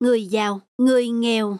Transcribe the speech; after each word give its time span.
người 0.00 0.26
giàu, 0.26 0.60
người 0.78 1.08
nghèo. 1.08 1.56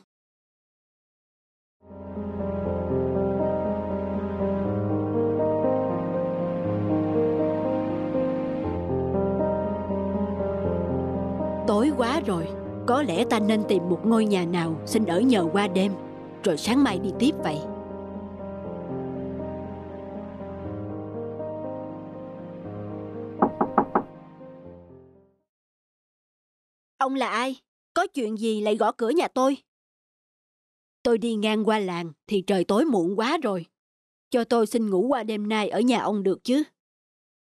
Tối 11.67 11.91
quá 11.97 12.21
rồi, 12.27 12.49
có 12.87 13.03
lẽ 13.03 13.25
ta 13.31 13.39
nên 13.39 13.63
tìm 13.69 13.89
một 13.89 14.01
ngôi 14.05 14.25
nhà 14.25 14.45
nào 14.45 14.81
xin 14.87 15.07
ở 15.07 15.21
nhờ 15.21 15.47
qua 15.53 15.69
đêm, 15.69 15.93
rồi 16.45 16.57
sáng 16.57 16.85
mai 16.85 16.99
đi 16.99 17.13
tiếp 17.19 17.33
vậy. 17.45 17.59
Ông 26.99 27.15
là 27.15 27.29
ai? 27.29 27.57
Có 27.97 28.07
chuyện 28.07 28.39
gì 28.39 28.61
lại 28.61 28.77
gõ 28.77 28.93
cửa 28.93 29.11
nhà 29.11 29.29
tôi? 29.29 29.57
Tôi 31.03 31.19
đi 31.19 31.35
ngang 31.35 31.65
qua 31.65 31.79
làng 31.79 32.13
thì 32.27 32.43
trời 32.47 32.65
tối 32.65 32.85
muộn 32.85 33.19
quá 33.19 33.39
rồi. 33.43 33.67
Cho 34.31 34.45
tôi 34.45 34.67
xin 34.67 34.91
ngủ 34.91 35.07
qua 35.09 35.23
đêm 35.23 35.49
nay 35.49 35.69
ở 35.69 35.81
nhà 35.81 36.01
ông 36.01 36.23
được 36.23 36.45
chứ? 36.45 36.63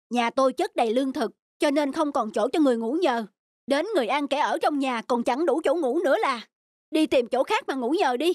Nhà 0.09 0.29
tôi 0.29 0.53
chất 0.53 0.75
đầy 0.75 0.93
lương 0.93 1.13
thực, 1.13 1.31
cho 1.59 1.71
nên 1.71 1.91
không 1.91 2.11
còn 2.11 2.31
chỗ 2.31 2.47
cho 2.53 2.59
người 2.59 2.77
ngủ 2.77 2.93
nhờ. 2.93 3.25
Đến 3.67 3.85
người 3.95 4.07
ăn 4.07 4.27
kẻ 4.27 4.39
ở 4.39 4.57
trong 4.61 4.79
nhà 4.79 5.01
còn 5.01 5.23
chẳng 5.23 5.45
đủ 5.45 5.61
chỗ 5.63 5.75
ngủ 5.75 5.99
nữa 6.03 6.17
là. 6.17 6.47
Đi 6.91 7.07
tìm 7.07 7.27
chỗ 7.27 7.43
khác 7.43 7.63
mà 7.67 7.73
ngủ 7.75 7.89
nhờ 7.89 8.17
đi. 8.17 8.33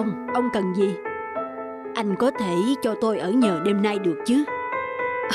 Ông, 0.00 0.26
ông 0.34 0.48
cần 0.52 0.74
gì? 0.74 0.94
Anh 1.94 2.14
có 2.18 2.30
thể 2.30 2.56
cho 2.82 2.94
tôi 3.00 3.18
ở 3.18 3.30
nhờ 3.30 3.60
đêm 3.64 3.82
nay 3.82 3.98
được 3.98 4.16
chứ? 4.26 4.44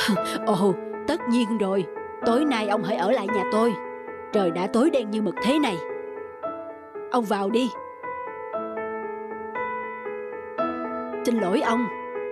Ồ, 0.46 0.74
tất 1.08 1.20
nhiên 1.30 1.58
rồi. 1.58 1.84
Tối 2.26 2.44
nay 2.44 2.68
ông 2.68 2.82
hãy 2.84 2.96
ở 2.96 3.10
lại 3.10 3.26
nhà 3.26 3.44
tôi. 3.52 3.72
Trời 4.32 4.50
đã 4.50 4.66
tối 4.66 4.90
đen 4.90 5.10
như 5.10 5.22
mực 5.22 5.34
thế 5.42 5.58
này. 5.58 5.76
Ông 7.10 7.24
vào 7.24 7.50
đi. 7.50 7.68
Xin 11.26 11.38
lỗi 11.38 11.60
ông, 11.60 11.86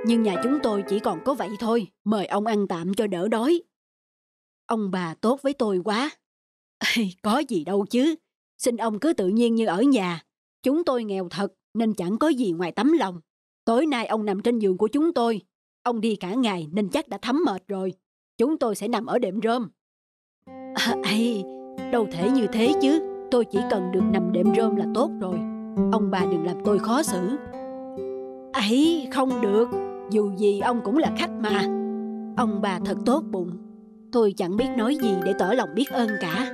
nhưng 0.07 0.23
nhà 0.23 0.35
chúng 0.43 0.59
tôi 0.63 0.85
chỉ 0.89 0.99
còn 0.99 1.25
có 1.25 1.35
vậy 1.35 1.51
thôi. 1.59 1.87
Mời 2.05 2.27
ông 2.27 2.47
ăn 2.47 2.69
tạm 2.69 2.95
cho 2.95 3.07
đỡ 3.07 3.29
đói. 3.29 3.63
Ông 4.67 4.91
bà 4.91 5.15
tốt 5.21 5.43
với 5.43 5.53
tôi 5.53 5.81
quá. 5.85 6.11
có 7.23 7.43
gì 7.49 7.65
đâu 7.65 7.87
chứ. 7.91 8.15
Xin 8.59 8.77
ông 8.77 8.99
cứ 8.99 9.13
tự 9.13 9.29
nhiên 9.29 9.55
như 9.55 9.67
ở 9.67 9.83
nhà. 9.83 10.23
Chúng 10.63 10.85
tôi 10.85 11.05
nghèo 11.05 11.29
thật 11.31 11.53
nên 11.75 11.95
chẳng 11.95 12.19
có 12.19 12.29
gì 12.29 12.53
ngoài 12.53 12.73
tấm 12.73 12.93
lòng. 12.93 13.21
Tối 13.65 13.87
nay 13.87 14.07
ông 14.07 14.25
nằm 14.25 14.43
trên 14.43 14.59
giường 14.59 14.77
của 14.79 14.89
chúng 14.89 15.13
tôi. 15.13 15.41
Ông 15.83 16.01
đi 16.01 16.17
cả 16.17 16.35
ngày 16.35 16.69
nên 16.73 16.89
chắc 16.89 17.09
đã 17.09 17.19
thấm 17.23 17.41
mệt 17.47 17.69
rồi. 17.69 17.93
Chúng 18.39 18.59
tôi 18.59 18.75
sẽ 18.75 18.89
nằm 18.89 19.07
ở 19.07 19.19
đệm 19.19 19.41
rơm. 19.43 19.71
À, 20.75 20.95
ây, 21.03 21.45
đâu 21.93 22.07
thể 22.13 22.31
như 22.31 22.47
thế 22.53 22.73
chứ. 22.83 23.01
Tôi 23.31 23.45
chỉ 23.45 23.59
cần 23.71 23.93
được 23.93 24.03
nằm 24.13 24.33
đệm 24.33 24.55
rơm 24.57 24.77
là 24.77 24.87
tốt 24.95 25.11
rồi. 25.21 25.39
Ông 25.93 26.11
bà 26.11 26.21
đừng 26.21 26.45
làm 26.45 26.57
tôi 26.65 26.79
khó 26.79 27.03
xử. 27.03 27.37
ấy 28.53 29.09
không 29.13 29.41
được. 29.41 29.69
Dù 30.11 30.33
gì 30.37 30.61
ông 30.61 30.81
cũng 30.85 30.99
là 30.99 31.13
khách 31.19 31.31
mà. 31.31 31.61
Ông 32.37 32.61
bà 32.63 32.79
thật 32.85 32.97
tốt 33.07 33.25
bụng. 33.31 33.51
Tôi 34.13 34.35
chẳng 34.37 34.57
biết 34.57 34.69
nói 34.77 34.97
gì 35.03 35.15
để 35.25 35.35
tỏ 35.39 35.53
lòng 35.53 35.69
biết 35.75 35.91
ơn 35.91 36.09
cả. 36.21 36.53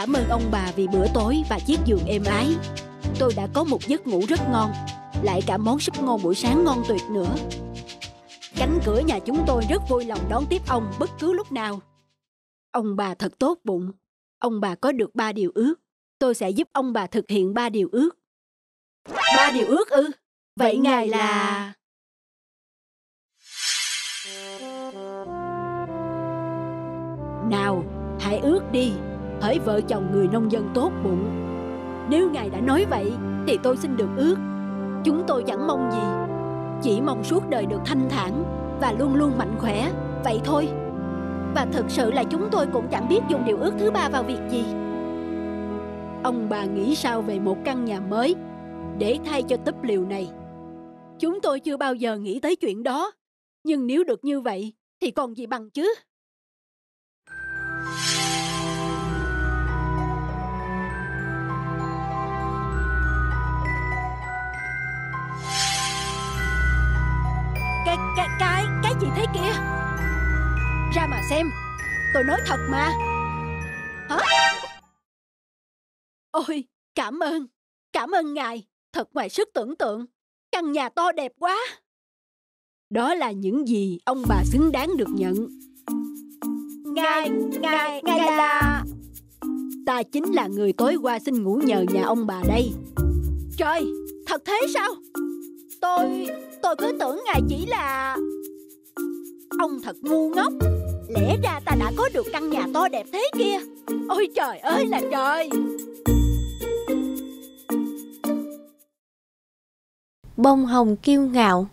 Cảm 0.00 0.12
ơn 0.12 0.28
ông 0.28 0.42
bà 0.52 0.72
vì 0.76 0.88
bữa 0.88 1.06
tối 1.14 1.42
và 1.50 1.58
chiếc 1.66 1.78
giường 1.84 2.04
êm 2.06 2.24
ái. 2.24 2.56
Tôi 3.18 3.32
đã 3.36 3.48
có 3.54 3.64
một 3.64 3.86
giấc 3.86 4.06
ngủ 4.06 4.20
rất 4.28 4.40
ngon, 4.50 4.72
lại 5.22 5.42
cả 5.46 5.56
món 5.56 5.78
súp 5.78 6.02
ngon 6.02 6.22
buổi 6.22 6.34
sáng 6.34 6.64
ngon 6.64 6.82
tuyệt 6.88 7.00
nữa. 7.10 7.34
Cánh 8.56 8.78
cửa 8.84 9.00
nhà 9.06 9.18
chúng 9.18 9.44
tôi 9.46 9.62
rất 9.70 9.82
vui 9.88 10.04
lòng 10.04 10.18
đón 10.30 10.44
tiếp 10.50 10.62
ông 10.68 10.92
bất 10.98 11.10
cứ 11.18 11.32
lúc 11.32 11.52
nào. 11.52 11.80
Ông 12.70 12.96
bà 12.96 13.14
thật 13.14 13.38
tốt 13.38 13.58
bụng. 13.64 13.92
Ông 14.38 14.60
bà 14.60 14.74
có 14.74 14.92
được 14.92 15.14
ba 15.14 15.32
điều 15.32 15.50
ước. 15.54 15.74
Tôi 16.18 16.34
sẽ 16.34 16.50
giúp 16.50 16.68
ông 16.72 16.92
bà 16.92 17.06
thực 17.06 17.24
hiện 17.28 17.54
ba 17.54 17.68
điều 17.68 17.88
ước. 17.92 18.10
Ba 19.36 19.50
điều 19.54 19.66
ước 19.66 19.90
ư? 19.90 20.10
Vậy 20.56 20.76
ngài 20.76 21.08
là... 21.08 21.72
Nào, 27.50 27.84
hãy 28.20 28.38
ước 28.38 28.62
đi 28.72 28.92
hỡi 29.40 29.58
vợ 29.58 29.80
chồng 29.80 30.06
người 30.12 30.28
nông 30.28 30.52
dân 30.52 30.70
tốt 30.74 30.92
bụng. 31.04 31.24
Nếu 32.10 32.30
ngài 32.30 32.50
đã 32.50 32.60
nói 32.60 32.86
vậy, 32.90 33.12
thì 33.46 33.58
tôi 33.62 33.76
xin 33.76 33.96
được 33.96 34.08
ước. 34.16 34.36
Chúng 35.04 35.24
tôi 35.26 35.44
chẳng 35.46 35.66
mong 35.66 35.90
gì, 35.92 36.30
chỉ 36.82 37.00
mong 37.00 37.24
suốt 37.24 37.50
đời 37.50 37.66
được 37.66 37.80
thanh 37.84 38.08
thản 38.10 38.44
và 38.80 38.92
luôn 38.98 39.14
luôn 39.14 39.38
mạnh 39.38 39.54
khỏe. 39.58 39.92
Vậy 40.24 40.40
thôi. 40.44 40.68
Và 41.54 41.66
thực 41.72 41.90
sự 41.90 42.10
là 42.10 42.24
chúng 42.24 42.48
tôi 42.50 42.66
cũng 42.66 42.88
chẳng 42.90 43.08
biết 43.08 43.20
dùng 43.28 43.44
điều 43.44 43.56
ước 43.56 43.72
thứ 43.78 43.90
ba 43.90 44.08
vào 44.08 44.22
việc 44.22 44.40
gì. 44.50 44.64
Ông 46.22 46.46
bà 46.50 46.64
nghĩ 46.64 46.94
sao 46.94 47.22
về 47.22 47.38
một 47.38 47.56
căn 47.64 47.84
nhà 47.84 48.00
mới 48.00 48.34
để 48.98 49.18
thay 49.24 49.42
cho 49.42 49.56
túp 49.56 49.82
liều 49.82 50.04
này? 50.04 50.30
Chúng 51.18 51.40
tôi 51.40 51.60
chưa 51.60 51.76
bao 51.76 51.94
giờ 51.94 52.16
nghĩ 52.16 52.40
tới 52.40 52.56
chuyện 52.56 52.82
đó. 52.82 53.12
Nhưng 53.64 53.86
nếu 53.86 54.04
được 54.04 54.24
như 54.24 54.40
vậy, 54.40 54.72
thì 55.00 55.10
còn 55.10 55.36
gì 55.36 55.46
bằng 55.46 55.70
chứ? 55.70 55.94
Gì 69.00 69.06
thế 69.16 69.24
kia? 69.34 69.52
Ra 70.94 71.06
mà 71.10 71.20
xem. 71.30 71.50
Tôi 72.14 72.24
nói 72.24 72.40
thật 72.46 72.56
mà. 72.70 72.92
Hả? 74.08 74.18
Ôi 76.30 76.64
cảm 76.94 77.20
ơn. 77.20 77.46
Cảm 77.92 78.10
ơn 78.10 78.34
ngài. 78.34 78.66
Thật 78.92 79.08
ngoài 79.14 79.28
sức 79.28 79.48
tưởng 79.54 79.76
tượng. 79.76 80.06
Căn 80.52 80.72
nhà 80.72 80.88
to 80.88 81.12
đẹp 81.12 81.32
quá. 81.38 81.56
Đó 82.90 83.14
là 83.14 83.30
những 83.30 83.68
gì 83.68 83.98
ông 84.04 84.22
bà 84.28 84.44
xứng 84.44 84.72
đáng 84.72 84.96
được 84.96 85.08
nhận. 85.08 85.48
Ngài, 86.84 87.30
ngài, 87.60 88.02
ngài 88.04 88.36
là 88.36 88.84
Ta 89.86 90.02
chính 90.02 90.32
là 90.32 90.46
người 90.46 90.72
tối 90.72 90.96
qua 91.02 91.18
xin 91.18 91.42
ngủ 91.42 91.60
nhờ 91.64 91.84
nhà 91.92 92.04
ông 92.04 92.26
bà 92.26 92.42
đây. 92.48 92.72
Trời, 93.56 93.86
thật 94.26 94.42
thế 94.44 94.60
sao? 94.74 94.94
Tôi, 95.80 96.26
tôi 96.62 96.76
cứ 96.78 96.96
tưởng 97.00 97.20
ngài 97.24 97.40
chỉ 97.48 97.66
là 97.66 98.16
Ông 99.60 99.80
thật 99.82 99.96
ngu 100.02 100.28
ngốc. 100.28 100.52
Lẽ 101.08 101.36
ra 101.42 101.60
ta 101.64 101.76
đã 101.80 101.92
có 101.96 102.08
được 102.14 102.26
căn 102.32 102.50
nhà 102.50 102.66
to 102.74 102.88
đẹp 102.88 103.06
thế 103.12 103.30
kia. 103.38 103.58
Ôi 104.08 104.28
trời 104.34 104.58
ơi 104.58 104.86
là 104.86 105.00
trời. 105.10 105.50
Bông 110.36 110.66
hồng 110.66 110.96
kiêu 110.96 111.22
ngạo. 111.22 111.66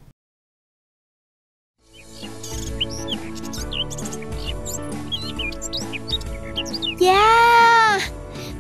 Yeah 7.00 8.02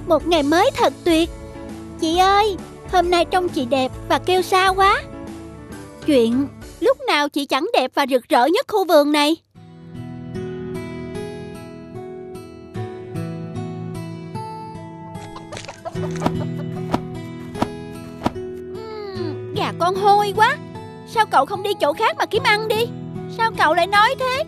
Một 0.07 0.27
ngày 0.27 0.43
mới 0.43 0.71
thật 0.75 0.93
tuyệt. 1.03 1.29
Chị 1.99 2.17
ơi 2.17 2.57
Hôm 2.91 3.09
nay 3.09 3.25
trông 3.25 3.49
chị 3.49 3.65
đẹp 3.65 3.91
và 4.09 4.19
kêu 4.25 4.41
sao 4.41 4.75
quá. 4.75 5.03
Chuyện 6.05 6.47
Lúc 6.79 6.97
nào 7.07 7.29
chị 7.29 7.45
chẳng 7.45 7.67
đẹp 7.73 7.91
và 7.93 8.05
rực 8.09 8.29
rỡ 8.29 8.45
nhất 8.45 8.65
khu 8.67 8.85
vườn 8.85 9.11
này? 9.11 9.35
Gà 19.55 19.71
con 19.79 19.95
hôi 19.95 20.33
quá. 20.35 20.57
Sao 21.07 21.25
cậu 21.25 21.45
không 21.45 21.63
đi 21.63 21.73
chỗ 21.73 21.93
khác 21.93 22.15
mà 22.17 22.25
kiếm 22.25 22.43
ăn 22.43 22.67
đi? 22.67 22.87
Sao 23.37 23.51
cậu 23.57 23.73
lại 23.73 23.87
nói 23.87 24.15
thế? 24.19 24.43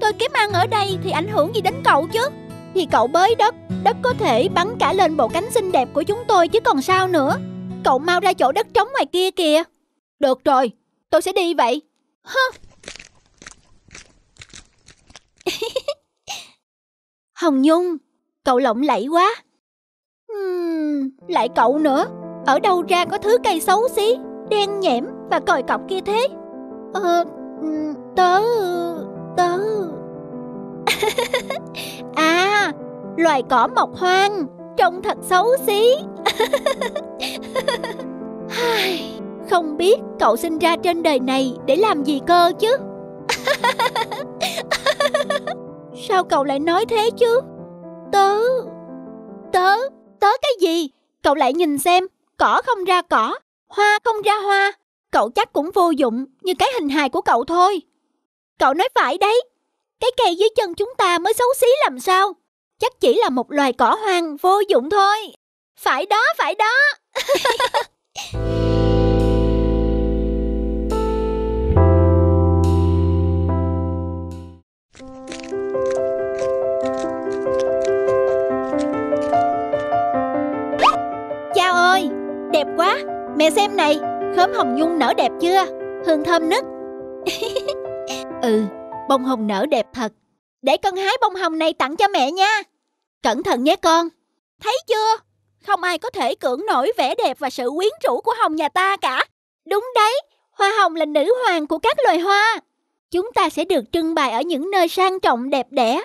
Tôi 0.00 0.12
kiếm 0.12 0.30
ăn 0.34 0.52
ở 0.52 0.66
đây 0.66 0.98
thì 1.04 1.10
ảnh 1.10 1.28
hưởng 1.28 1.54
gì 1.54 1.60
đến 1.60 1.74
cậu 1.84 2.08
chứ? 2.12 2.28
Thì 2.74 2.86
cậu 2.90 3.06
bới 3.06 3.34
đất 3.34 3.54
Đất 3.84 3.96
có 4.02 4.14
thể 4.18 4.48
bắn 4.48 4.68
cả 4.78 4.92
lên 4.92 5.16
bộ 5.16 5.28
cánh 5.28 5.50
xinh 5.50 5.72
đẹp 5.72 5.88
của 5.92 6.02
chúng 6.02 6.24
tôi 6.28 6.48
chứ 6.48 6.60
còn 6.60 6.82
sao 6.82 7.08
nữa? 7.08 7.36
Cậu 7.84 7.98
mau 7.98 8.20
ra 8.20 8.32
chỗ 8.32 8.52
đất 8.52 8.66
trống 8.74 8.88
ngoài 8.92 9.06
kia 9.06 9.30
kìa. 9.30 9.62
Được 10.20 10.44
rồi 10.44 10.70
Tôi 11.12 11.22
sẽ 11.22 11.32
đi 11.32 11.54
vậy. 11.54 11.82
Hơ. 12.22 12.40
Hồng 17.34 17.62
Nhung 17.62 17.96
Cậu 18.44 18.58
lộng 18.58 18.82
lẫy 18.82 19.06
quá. 19.06 19.34
Uhm, 20.32 21.08
Lại 21.28 21.48
cậu 21.54 21.78
nữa. 21.78 22.06
Ở 22.46 22.58
đâu 22.58 22.82
ra 22.88 23.04
có 23.04 23.18
thứ 23.18 23.38
cây 23.44 23.60
xấu 23.60 23.88
xí 23.88 24.16
Đen 24.50 24.80
nhẽm 24.80 25.06
và 25.30 25.40
còi 25.40 25.62
cọc 25.62 25.80
kia 25.88 26.00
thế? 26.00 26.28
Ờ 26.94 27.24
Tớ 28.16 28.40
Tớ. 29.36 29.58
À 32.14 32.72
Loài 33.16 33.42
cỏ 33.50 33.68
mọc 33.74 33.90
hoang 33.96 34.46
Trông 34.76 35.02
thật 35.02 35.18
xấu 35.22 35.46
xí. 35.66 35.96
Không 39.52 39.76
biết 39.76 39.96
cậu 40.20 40.36
sinh 40.36 40.58
ra 40.58 40.76
trên 40.82 41.02
đời 41.02 41.20
này 41.20 41.54
Để 41.66 41.76
làm 41.76 42.04
gì 42.04 42.20
cơ 42.26 42.52
chứ? 42.58 42.76
Sao 46.08 46.24
cậu 46.24 46.44
lại 46.44 46.58
nói 46.58 46.84
thế 46.88 47.10
chứ? 47.18 47.40
Tớ 48.12 48.38
Tớ 49.52 49.76
Tớ 50.20 50.28
cái 50.42 50.50
gì? 50.60 50.88
Cậu 51.22 51.34
lại 51.34 51.52
nhìn 51.52 51.78
xem, 51.78 52.06
Cỏ 52.36 52.60
không 52.66 52.84
ra 52.84 53.02
cỏ, 53.02 53.38
Hoa 53.68 53.98
không 54.04 54.22
ra 54.22 54.34
hoa. 54.44 54.72
Cậu 55.10 55.30
chắc 55.30 55.52
cũng 55.52 55.70
vô 55.70 55.90
dụng 55.90 56.24
Như 56.42 56.52
cái 56.58 56.68
hình 56.74 56.88
hài 56.88 57.08
của 57.08 57.20
cậu 57.20 57.44
thôi. 57.44 57.82
Cậu 58.58 58.74
nói 58.74 58.88
phải 58.94 59.18
đấy, 59.18 59.42
Cái 60.00 60.10
cây 60.16 60.36
dưới 60.36 60.48
chân 60.56 60.74
chúng 60.74 60.94
ta 60.98 61.18
mới 61.18 61.34
xấu 61.34 61.48
xí 61.60 61.66
làm 61.84 62.00
sao? 62.00 62.32
Chắc 62.80 63.00
chỉ 63.00 63.14
là 63.14 63.28
một 63.28 63.52
loài 63.52 63.72
cỏ 63.72 63.96
hoang 64.02 64.36
vô 64.36 64.60
dụng 64.68 64.90
thôi. 64.90 65.16
Phải 65.78 66.06
đó 66.06 66.22
phải 66.38 66.54
đó. 66.54 66.72
Mẹ 83.42 83.50
xem 83.50 83.76
này, 83.76 84.00
khóm 84.36 84.52
hồng 84.52 84.76
nhung 84.76 84.98
nở 84.98 85.12
đẹp 85.16 85.32
chưa? 85.40 85.64
Hương 86.06 86.24
thơm 86.24 86.48
nức. 86.48 86.64
Ừ, 88.42 88.62
bông 89.08 89.24
hồng 89.24 89.46
nở 89.46 89.66
đẹp 89.70 89.86
thật. 89.94 90.12
Để 90.62 90.76
con 90.76 90.96
hái 90.96 91.16
bông 91.20 91.34
hồng 91.34 91.58
này 91.58 91.72
tặng 91.72 91.96
cho 91.96 92.08
mẹ 92.08 92.30
nha. 92.30 92.62
Cẩn 93.22 93.42
thận 93.42 93.64
nhé 93.64 93.76
con. 93.76 94.08
Thấy 94.62 94.78
chưa, 94.86 95.16
không 95.66 95.82
ai 95.82 95.98
có 95.98 96.10
thể 96.10 96.34
cưỡng 96.34 96.66
nổi 96.66 96.92
vẻ 96.98 97.14
đẹp 97.14 97.38
và 97.38 97.50
sự 97.50 97.70
quyến 97.76 97.90
rũ 98.04 98.20
của 98.20 98.34
hồng 98.38 98.56
nhà 98.56 98.68
ta 98.68 98.96
cả. 98.96 99.24
Đúng 99.66 99.84
đấy, 99.94 100.20
hoa 100.52 100.72
hồng 100.78 100.96
là 100.96 101.04
nữ 101.04 101.34
hoàng 101.44 101.66
của 101.66 101.78
các 101.78 101.96
loài 102.04 102.18
hoa. 102.18 102.60
Chúng 103.10 103.32
ta 103.34 103.48
sẽ 103.48 103.64
được 103.64 103.84
trưng 103.92 104.14
bày 104.14 104.30
ở 104.30 104.40
những 104.40 104.70
nơi 104.70 104.88
sang 104.88 105.20
trọng 105.20 105.50
đẹp 105.50 105.66
đẽ. 105.70 106.02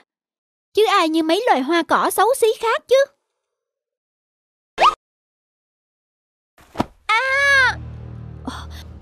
Chứ 0.73 0.85
ai 0.85 1.09
như 1.09 1.23
mấy 1.23 1.43
loài 1.47 1.61
hoa 1.61 1.83
cỏ 1.83 2.09
xấu 2.09 2.27
xí 2.35 2.47
khác 2.59 2.83
chứ? 2.87 3.16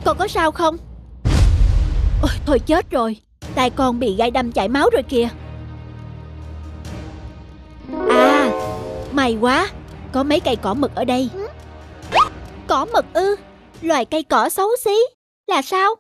Con 0.06 0.18
có 0.18 0.28
sao 0.28 0.52
không? 0.52 0.78
Ôi, 2.22 2.32
thôi 2.46 2.60
chết 2.60 2.92
rồi. 2.92 3.18
Tay 3.56 3.70
con 3.70 4.00
bị 4.00 4.16
gai 4.16 4.32
đâm 4.32 4.52
chảy 4.52 4.68
máu 4.68 4.90
rồi 4.94 5.04
kìa. 5.04 5.28
À 8.10 8.52
May 9.12 9.38
quá. 9.42 9.70
Có 10.12 10.24
mấy 10.24 10.40
cây 10.40 10.56
cỏ 10.56 10.74
mực 10.74 10.96
ở 10.96 11.06
đây. 11.06 11.30
Cỏ 12.68 12.86
mực 12.94 13.06
ư? 13.14 13.36
Loài 13.82 14.06
cây 14.06 14.24
cỏ 14.24 14.50
xấu 14.50 14.70
xí. 14.84 14.96
Là 15.48 15.62
sao? 15.62 15.96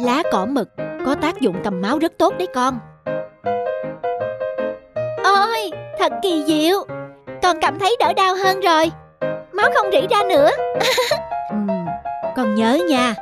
Lá 0.00 0.22
cỏ 0.32 0.46
mực 0.46 0.68
Có 1.06 1.14
tác 1.22 1.40
dụng 1.40 1.56
cầm 1.64 1.80
máu 1.80 1.98
rất 1.98 2.12
tốt 2.18 2.34
đấy 2.38 2.48
con. 2.54 2.78
Ôi 5.24 5.70
Thật 5.98 6.12
kỳ 6.22 6.44
diệu. 6.46 6.86
Con 7.42 7.56
cảm 7.60 7.78
thấy 7.78 7.96
đỡ 8.00 8.12
đau 8.12 8.34
hơn 8.34 8.60
rồi. 8.60 8.90
Máu 9.62 9.70
không 9.74 9.92
rỉ 9.92 10.06
ra 10.10 10.22
nữa. 10.28 10.50
Ừm, 11.50 11.66
Con 12.36 12.54
nhớ 12.54 12.78
nha 12.88 13.14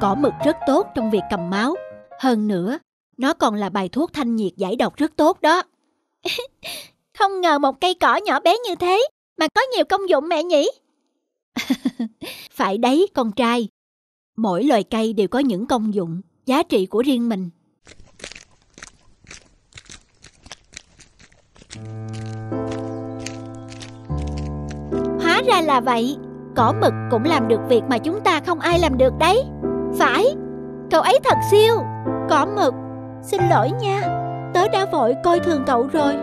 Cỏ 0.00 0.14
mực 0.14 0.32
rất 0.44 0.56
tốt 0.66 0.86
trong 0.94 1.10
việc 1.10 1.20
cầm 1.30 1.50
máu. 1.50 1.74
Hơn 2.20 2.48
nữa 2.48 2.78
Nó 3.16 3.34
còn 3.34 3.54
là 3.54 3.68
bài 3.68 3.88
thuốc 3.88 4.12
thanh 4.12 4.36
nhiệt 4.36 4.52
giải 4.56 4.76
độc 4.76 4.96
rất 4.96 5.12
tốt 5.16 5.40
đó. 5.40 5.62
Không 7.18 7.40
ngờ 7.40 7.58
một 7.58 7.80
cây 7.80 7.94
cỏ 7.94 8.16
nhỏ 8.16 8.40
bé 8.40 8.56
như 8.68 8.74
thế 8.74 9.08
Mà 9.38 9.48
có 9.54 9.60
nhiều 9.76 9.84
công 9.84 10.08
dụng 10.08 10.28
mẹ 10.28 10.42
nhỉ? 10.42 10.70
Phải 12.52 12.78
đấy 12.78 13.06
con 13.14 13.32
trai. 13.32 13.68
Mỗi 14.36 14.64
loài 14.64 14.82
cây 14.82 15.12
đều 15.12 15.28
có 15.28 15.38
những 15.38 15.66
công 15.66 15.94
dụng 15.94 16.20
Giá 16.46 16.62
trị 16.62 16.86
của 16.86 17.02
riêng 17.02 17.28
mình 17.28 17.50
ra 25.46 25.60
là 25.60 25.80
vậy. 25.80 26.16
Cỏ 26.56 26.74
mực 26.80 26.92
cũng 27.10 27.24
làm 27.24 27.48
được 27.48 27.60
việc 27.68 27.82
mà 27.88 27.98
chúng 27.98 28.20
ta 28.20 28.40
không 28.40 28.60
ai 28.60 28.78
làm 28.78 28.98
được 28.98 29.12
đấy. 29.18 29.44
Phải, 29.98 30.34
Cậu 30.90 31.00
ấy 31.00 31.18
thật 31.24 31.36
siêu. 31.50 31.74
Cỏ 32.28 32.46
mực, 32.56 32.74
Xin 33.22 33.40
lỗi 33.50 33.70
nha. 33.80 34.00
Tớ 34.54 34.68
đã 34.68 34.86
vội 34.92 35.14
coi 35.24 35.40
thường 35.40 35.62
cậu 35.66 35.88
rồi. 35.92 36.14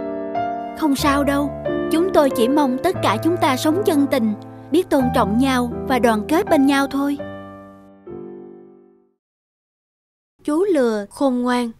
Không 0.77 0.95
sao 0.95 1.23
đâu. 1.23 1.49
Chúng 1.91 2.13
tôi 2.13 2.29
chỉ 2.29 2.47
mong 2.47 2.77
tất 2.83 2.95
cả 3.03 3.17
chúng 3.23 3.37
ta 3.37 3.57
sống 3.57 3.81
chân 3.85 4.07
tình, 4.11 4.33
Biết 4.71 4.89
tôn 4.89 5.03
trọng 5.15 5.37
nhau 5.37 5.71
và 5.87 5.99
đoàn 5.99 6.21
kết 6.27 6.49
bên 6.49 6.65
nhau 6.65 6.87
thôi. 6.91 7.17
Chú 10.43 10.63
lừa 10.73 11.05
khôn 11.09 11.41
ngoan 11.41 11.71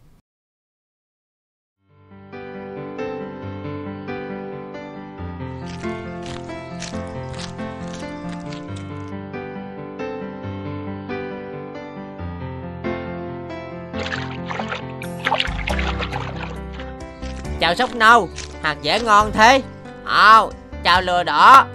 Chào 17.76 17.88
sóc 17.88 17.96
nâu. 17.96 18.28
Hạt 18.62 18.76
dẻ 18.84 19.00
ngon 19.00 19.32
thế. 19.32 19.62
Ồ 20.04 20.52
chào 20.84 21.02
lừa 21.02 21.24
đỏ. 21.24 21.66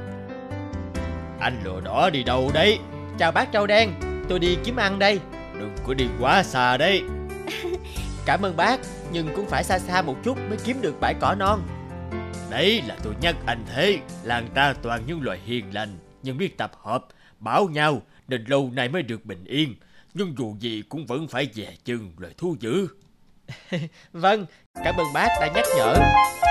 Anh 1.39 1.61
lừa 1.63 1.79
đỏ 1.81 2.09
đi 2.09 2.23
đâu 2.23 2.51
đấy? 2.53 2.79
Chào 3.17 3.31
bác 3.31 3.51
trâu 3.51 3.67
đen 3.67 3.93
Tôi 4.29 4.39
đi 4.39 4.57
kiếm 4.63 4.75
ăn 4.75 4.99
đây. 4.99 5.19
Đừng 5.59 5.75
có 5.87 5.93
đi 5.93 6.05
quá 6.19 6.43
xa 6.43 6.77
đấy. 6.77 7.01
Cảm 8.25 8.41
ơn 8.41 8.57
bác 8.57 8.79
Nhưng 9.11 9.29
cũng 9.35 9.49
phải 9.49 9.63
xa 9.63 9.79
xa 9.79 10.01
một 10.01 10.15
chút 10.23 10.37
mới 10.49 10.57
kiếm 10.65 10.81
được 10.81 10.99
bãi 10.99 11.13
cỏ 11.21 11.35
non. 11.35 11.61
Đấy 12.49 12.81
là 12.87 12.95
tôi 13.03 13.13
nhắc 13.21 13.35
anh 13.45 13.65
thế. 13.75 13.99
Làng 14.23 14.47
ta 14.53 14.73
toàn 14.81 15.01
những 15.07 15.21
loài 15.21 15.39
hiền 15.45 15.73
lành 15.73 15.97
Nhưng 16.23 16.37
biết 16.37 16.57
tập 16.57 16.71
hợp 16.81 17.05
Bảo 17.39 17.65
nhau 17.65 18.01
Nên 18.27 18.43
lâu 18.47 18.71
nay 18.73 18.89
mới 18.89 19.01
được 19.01 19.25
bình 19.25 19.45
yên. 19.45 19.75
Nhưng 20.13 20.35
dù 20.37 20.55
gì 20.59 20.83
cũng 20.89 21.05
vẫn 21.05 21.27
phải 21.27 21.49
dè 21.53 21.73
chừng 21.85 22.13
loài 22.17 22.33
thú 22.37 22.55
dữ 22.59 22.87
Vâng 24.13 24.45
Cảm 24.83 24.95
ơn 24.95 25.13
bác 25.13 25.27
đã 25.41 25.47
nhắc 25.55 25.65
nhở. 25.77 25.95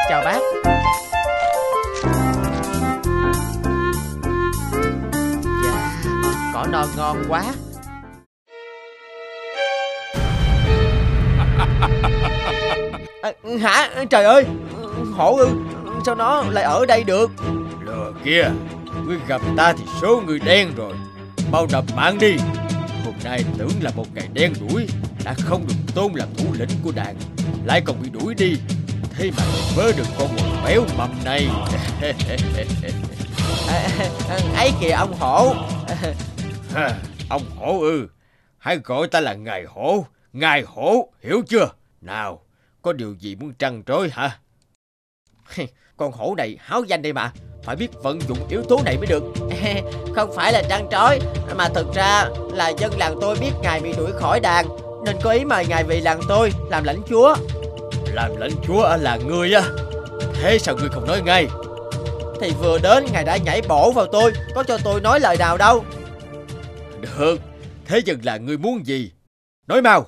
Chào 0.09 0.23
bác. 0.25 0.39
Dạ 5.65 5.93
Cỏ 6.55 6.67
non 6.73 6.89
ngon 6.97 7.25
quá. 7.29 7.45
À, 13.23 13.33
Hả? 13.61 13.91
Trời 14.11 14.25
ơi 14.25 14.45
Hổ 15.13 15.37
ư? 15.37 15.49
Sao 16.07 16.15
nó 16.15 16.45
lại 16.51 16.65
ở 16.65 16.87
đây 16.87 17.05
được? 17.05 17.31
Lừa 17.85 18.13
kia 18.25 18.51
Ngươi 19.07 19.19
gặp 19.29 19.41
ta 19.57 19.73
thì 19.73 19.85
số 20.03 20.23
người 20.27 20.39
đen 20.39 20.69
rồi. 20.77 20.93
Mau 21.53 21.67
nộp 21.73 21.85
mạng 21.97 22.19
đi. 22.21 22.37
Hôm 23.05 23.15
nay 23.25 23.45
tưởng 23.59 23.71
là 23.81 23.91
một 23.97 24.07
ngày 24.15 24.29
đen 24.33 24.53
đuổi 24.61 24.87
đã 25.29 25.35
không 25.39 25.67
được 25.67 25.75
tôn 25.95 26.13
làm 26.15 26.29
thủ 26.35 26.45
lĩnh 26.59 26.69
của 26.85 26.93
đàn 26.95 27.17
Lại 27.65 27.83
còn 27.85 28.03
bị 28.03 28.11
đuổi 28.11 28.35
đi. 28.35 28.57
Thế 29.11 29.31
mà 29.37 29.45
vớ 29.77 29.93
được 29.97 30.05
con 30.19 30.29
mồi 30.37 30.59
béo 30.65 30.85
mầm 30.97 31.25
này. 31.25 31.49
À, 33.69 33.89
ấy 34.57 34.73
kìa 34.81 34.91
ông 34.91 35.15
hổ. 35.19 35.55
Ông 37.29 37.43
hổ 37.57 37.81
ư. 37.81 38.09
Hãy 38.59 38.79
gọi 38.85 39.09
ta 39.09 39.21
là 39.21 39.35
ngài 39.35 39.65
hổ. 39.65 40.07
Ngài 40.33 40.63
hổ 40.67 41.13
hiểu 41.23 41.43
chưa? 41.49 41.69
Nào 42.01 42.41
có 42.83 42.93
điều 42.93 43.15
gì 43.15 43.35
muốn 43.35 43.55
trăn 43.55 43.83
trối 43.87 44.11
hả? 44.13 44.39
Con 45.97 46.13
hổ 46.13 46.35
này 46.35 46.57
háo 46.61 46.85
danh 46.85 47.03
đây 47.03 47.13
mà. 47.13 47.33
Phải 47.65 47.77
biết 47.77 47.89
vận 48.03 48.21
dụng 48.21 48.49
yếu 48.49 48.63
tố 48.69 48.81
này 48.85 48.97
mới 48.97 49.07
được. 49.07 49.25
Không 50.15 50.31
phải 50.37 50.53
là 50.53 50.63
trăn 50.69 50.89
trối 50.91 51.19
mà 51.57 51.69
thực 51.69 51.95
ra 51.95 52.29
là 52.53 52.69
dân 52.69 52.99
làng 52.99 53.19
tôi 53.21 53.37
biết 53.41 53.53
ngài 53.63 53.81
bị 53.81 53.93
đuổi 53.93 54.13
khỏi 54.13 54.41
đàn 54.41 54.88
nên 55.09 55.17
có 55.23 55.31
ý 55.31 55.45
mời 55.45 55.67
ngài 55.67 55.85
về 55.85 56.01
làng 56.01 56.21
tôi 56.29 56.53
làm 56.71 56.85
lãnh 56.85 57.03
chúa. 57.09 57.37
Làm 58.15 58.37
lãnh 58.37 58.51
chúa 58.67 58.81
ở 58.81 58.97
làng 58.97 59.27
ngươi 59.27 59.55
á? 59.55 59.63
Thế 60.35 60.59
sao 60.59 60.77
ngươi 60.77 60.89
không 60.89 61.07
nói 61.07 61.23
ngay? 61.23 61.47
Thì 62.41 62.51
vừa 62.61 62.79
đến 62.79 63.07
ngài 63.13 63.25
đã 63.25 63.37
nhảy 63.37 63.63
bổ 63.69 63.93
vào 63.93 64.07
tôi 64.07 64.33
có 64.55 64.63
cho 64.63 64.79
tôi 64.85 65.01
nói 65.01 65.21
lời 65.21 65.37
nào 65.39 65.57
đâu. 65.57 65.85
Được 67.01 67.39
Thế 67.85 68.01
dân 68.05 68.21
làng 68.23 68.47
ngươi 68.47 68.59
muốn 68.59 68.87
gì? 68.87 69.13
Nói 69.67 69.83
mau. 69.83 70.07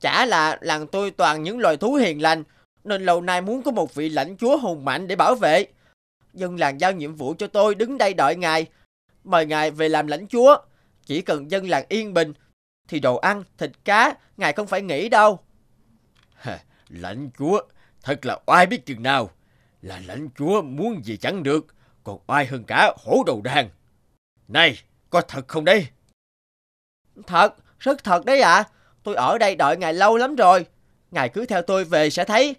Chả 0.00 0.26
là 0.26 0.58
làng 0.60 0.86
tôi 0.86 1.10
toàn 1.10 1.42
những 1.42 1.58
loài 1.58 1.76
thú 1.76 1.94
hiền 1.94 2.22
lành 2.22 2.44
nên 2.84 3.04
lâu 3.04 3.20
nay 3.20 3.40
muốn 3.40 3.62
có 3.62 3.70
một 3.70 3.94
vị 3.94 4.08
lãnh 4.08 4.36
chúa 4.36 4.58
hùng 4.58 4.84
mạnh 4.84 5.06
để 5.06 5.16
bảo 5.16 5.34
vệ. 5.34 5.66
Dân 6.32 6.56
làng 6.56 6.80
giao 6.80 6.92
nhiệm 6.92 7.14
vụ 7.14 7.34
cho 7.38 7.46
tôi 7.46 7.74
đứng 7.74 7.98
đây 7.98 8.14
đợi 8.14 8.36
ngài 8.36 8.66
mời 9.24 9.46
ngài 9.46 9.70
về 9.70 9.88
làm 9.88 10.06
lãnh 10.06 10.28
chúa. 10.28 10.56
Chỉ 11.06 11.20
cần 11.20 11.50
dân 11.50 11.68
làng 11.68 11.84
yên 11.88 12.14
bình 12.14 12.32
thì 12.88 13.00
đồ 13.00 13.16
ăn 13.16 13.42
thịt 13.58 13.70
cá 13.84 14.14
ngài 14.36 14.52
không 14.52 14.66
phải 14.66 14.82
nghĩ 14.82 15.08
đâu 15.08 15.40
Lãnh 17.00 17.30
chúa, 17.38 17.62
thật 18.02 18.26
là 18.26 18.38
oai 18.46 18.66
biết 18.66 18.86
chừng 18.86 19.02
nào. 19.02 19.30
Là 19.82 20.00
lãnh 20.06 20.28
chúa 20.38 20.62
muốn 20.62 21.04
gì 21.04 21.16
chẳng 21.16 21.42
được, 21.42 21.66
còn 22.04 22.18
oai 22.26 22.46
hơn 22.46 22.64
cả 22.64 22.92
hổ 23.04 23.22
đầu 23.26 23.40
đàn. 23.44 23.68
Này, 24.48 24.78
có 25.10 25.20
thật 25.20 25.48
không 25.48 25.64
đây? 25.64 25.86
Thật, 27.26 27.54
rất 27.78 28.04
thật 28.04 28.24
đấy 28.24 28.40
ạ. 28.40 28.54
À. 28.54 28.64
Tôi 29.02 29.14
ở 29.14 29.38
đây 29.38 29.56
đợi 29.56 29.76
ngài 29.76 29.94
lâu 29.94 30.16
lắm 30.16 30.36
rồi. 30.36 30.66
Ngài 31.10 31.28
cứ 31.28 31.46
theo 31.46 31.62
tôi 31.62 31.84
về 31.84 32.10
sẽ 32.10 32.24
thấy. 32.24 32.56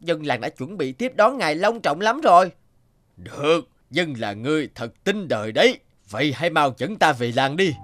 Dân 0.00 0.26
làng 0.26 0.40
đã 0.40 0.48
chuẩn 0.48 0.76
bị 0.76 0.92
tiếp 0.92 1.12
đón 1.16 1.38
ngài 1.38 1.54
long 1.54 1.80
trọng 1.80 2.00
lắm 2.00 2.20
rồi. 2.20 2.52
Được, 3.16 3.60
dân 3.90 4.14
là 4.18 4.32
người 4.32 4.68
thật 4.74 5.04
tin 5.04 5.28
đời 5.28 5.52
đấy. 5.52 5.78
Vậy 6.10 6.32
hãy 6.36 6.50
mau 6.50 6.74
dẫn 6.78 6.96
ta 6.96 7.12
về 7.12 7.32
làng 7.32 7.56
đi. 7.56 7.74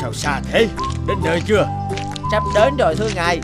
Sao 0.00 0.12
xa 0.12 0.40
thế? 0.52 0.68
Đến 1.06 1.16
nơi 1.24 1.42
chưa? 1.46 1.68
Sắp 2.32 2.42
đến 2.54 2.76
rồi 2.76 2.94
thưa 2.94 3.08
ngài. 3.14 3.40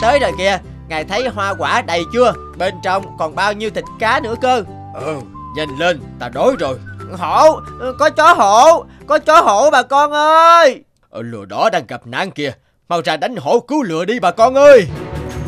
Tới 0.00 0.18
rồi 0.18 0.32
kìa, 0.38 0.58
ngài 0.88 1.04
thấy 1.04 1.28
hoa 1.28 1.54
quả 1.58 1.82
đầy 1.82 2.02
chưa? 2.12 2.32
Bên 2.58 2.74
trong 2.82 3.16
còn 3.18 3.34
bao 3.34 3.52
nhiêu 3.52 3.70
thịt 3.70 3.84
cá 3.98 4.20
nữa 4.20 4.34
cơ. 4.40 4.64
Ừ, 4.94 5.16
nhanh 5.56 5.78
lên, 5.78 6.00
ta 6.18 6.28
đói 6.28 6.56
rồi. 6.58 6.78
Hổ, 7.18 7.60
có 7.98 8.10
chó 8.10 8.32
hổ, 8.32 8.84
có 9.06 9.18
chó 9.18 9.40
hổ 9.40 9.70
bà 9.70 9.82
con 9.82 10.12
ơi. 10.12 10.84
Ở 11.10 11.22
lừa 11.22 11.44
đó 11.44 11.68
đang 11.72 11.86
gặp 11.86 12.00
nạn 12.06 12.30
kìa, 12.30 12.52
mau 12.88 13.00
ra 13.04 13.16
đánh 13.16 13.36
hổ 13.36 13.60
cứu 13.60 13.82
lừa 13.82 14.04
đi 14.04 14.20
bà 14.20 14.30
con 14.30 14.54
ơi. 14.54 14.86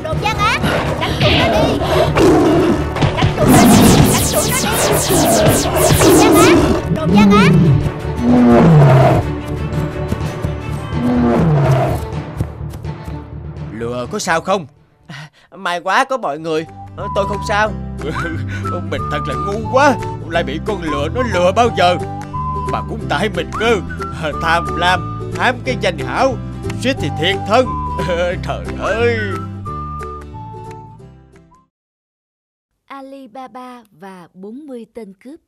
Đồ 0.02 0.14
gian 0.22 0.36
ác, 0.38 0.60
đánh 1.00 1.12
tụi 1.20 1.30
nó 1.38 1.46
đi. 1.48 1.78
Đánh 3.16 3.34
tụi 3.36 3.46
nó 3.46 3.62
đi, 3.62 3.82
đánh 4.14 4.24
tụi 4.32 4.44
nó 4.54 4.62
đi. 4.62 5.54
Đồ 6.00 6.16
gian 6.18 6.34
ác, 6.34 6.63
đồ 7.06 7.14
gian 7.14 7.30
ác. 7.30 7.52
Lừa 13.73 14.06
có 14.11 14.18
sao 14.18 14.40
không? 14.40 14.66
À, 15.06 15.30
may 15.56 15.80
quá 15.80 16.04
có 16.04 16.16
mọi 16.16 16.38
người, 16.38 16.66
tôi 17.14 17.28
không 17.28 17.42
sao. 17.49 17.73
Mình 18.90 19.02
thật 19.11 19.20
là 19.28 19.34
ngu 19.34 19.73
quá. 19.73 19.96
Lại 20.28 20.44
bị 20.44 20.61
con 20.66 20.82
lừa 20.82 21.08
nó 21.14 21.23
lừa 21.34 21.52
bao 21.56 21.68
giờ? 21.76 21.96
Mà 22.73 22.82
cũng 22.88 23.00
tại 23.08 23.28
mình 23.37 23.50
cơ. 23.58 23.76
Tham 24.42 24.76
lam 24.76 25.30
Hám 25.37 25.56
cái 25.64 25.76
danh 25.80 25.99
hảo. 25.99 26.34
Suýt 26.82 26.96
thì 27.00 27.08
thiệt 27.20 27.37
thân. 27.49 27.66
Trời 28.46 28.66
ơi. 28.80 29.18
Alibaba 32.84 33.82
và 33.90 34.28
40 34.34 34.87
tên 34.94 35.14
cướp 35.14 35.40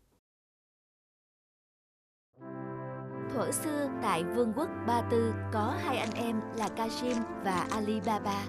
Thuở 3.37 3.53
xưa 3.53 3.89
tại 4.03 4.25
vương 4.25 4.53
quốc 4.57 4.69
Ba 4.87 5.09
Tư 5.11 5.35
có 5.53 5.79
hai 5.79 5.97
anh 5.97 6.15
em 6.15 6.41
là 6.57 6.69
Kashim 6.69 7.17
và 7.45 7.69
Alibaba. 7.71 8.47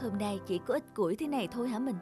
Hôm 0.00 0.18
nay 0.18 0.40
chỉ 0.46 0.60
có 0.66 0.74
ít 0.74 0.94
củi 0.94 1.16
thế 1.16 1.26
này 1.26 1.48
thôi 1.52 1.68
hả 1.68 1.78
mình? 1.78 1.96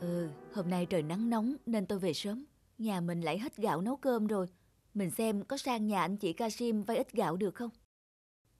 Ừ, 0.00 0.28
hôm 0.54 0.70
nay 0.70 0.86
trời 0.86 1.02
nắng 1.02 1.30
nóng 1.30 1.56
nên 1.66 1.86
tôi 1.86 1.98
về 1.98 2.12
sớm. 2.12 2.44
Nhà 2.78 3.00
mình 3.00 3.20
lại 3.20 3.38
hết 3.38 3.56
gạo 3.56 3.80
nấu 3.80 3.96
cơm 3.96 4.26
rồi. 4.26 4.46
Mình 4.94 5.10
xem 5.10 5.44
có 5.44 5.56
sang 5.56 5.86
nhà 5.86 6.00
anh 6.00 6.16
chị 6.16 6.32
Kashim 6.32 6.82
vay 6.82 6.96
ít 6.96 7.12
gạo 7.12 7.36
được 7.36 7.54
không? 7.54 7.70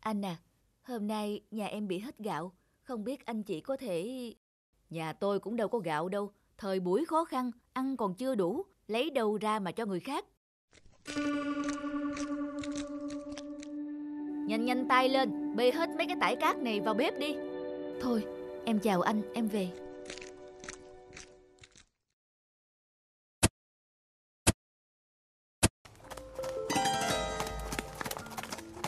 Anh 0.01 0.25
à, 0.25 0.37
hôm 0.83 1.07
nay 1.07 1.41
nhà 1.51 1.67
em 1.67 1.89
bị 1.89 1.99
hết 1.99 2.19
gạo. 2.19 2.53
Không 2.83 3.05
biết 3.05 3.27
anh 3.27 3.43
chị 3.43 3.61
có 3.61 3.77
thể... 3.77 4.35
Nhà 4.91 5.13
tôi 5.13 5.41
cũng 5.41 5.57
đâu 5.57 5.69
có 5.69 5.79
gạo 5.79 6.09
đâu. 6.09 6.33
Thời 6.57 6.81
buổi 6.81 7.05
khó 7.05 7.25
khăn, 7.25 7.51
ăn 7.73 7.97
còn 7.97 8.15
chưa 8.15 8.35
đủ. 8.35 8.63
Lấy 8.89 9.11
đâu 9.11 9.39
ra 9.41 9.59
mà 9.59 9.73
cho 9.73 9.87
người 9.87 10.01
khác. 10.01 10.25
Nhanh 14.49 14.65
nhanh 14.65 14.89
tay 14.89 15.09
lên, 15.09 15.57
bê 15.57 15.71
hết 15.71 15.91
mấy 15.91 16.07
cái 16.07 16.17
tải 16.21 16.37
cát 16.37 16.59
này 16.59 16.81
vào 16.81 16.95
bếp 16.95 17.19
đi. 17.19 17.37
Thôi, 18.01 18.25
em 18.65 18.79
chào 18.79 19.01
anh, 19.01 19.23
em 19.35 19.49
về. 19.49 19.69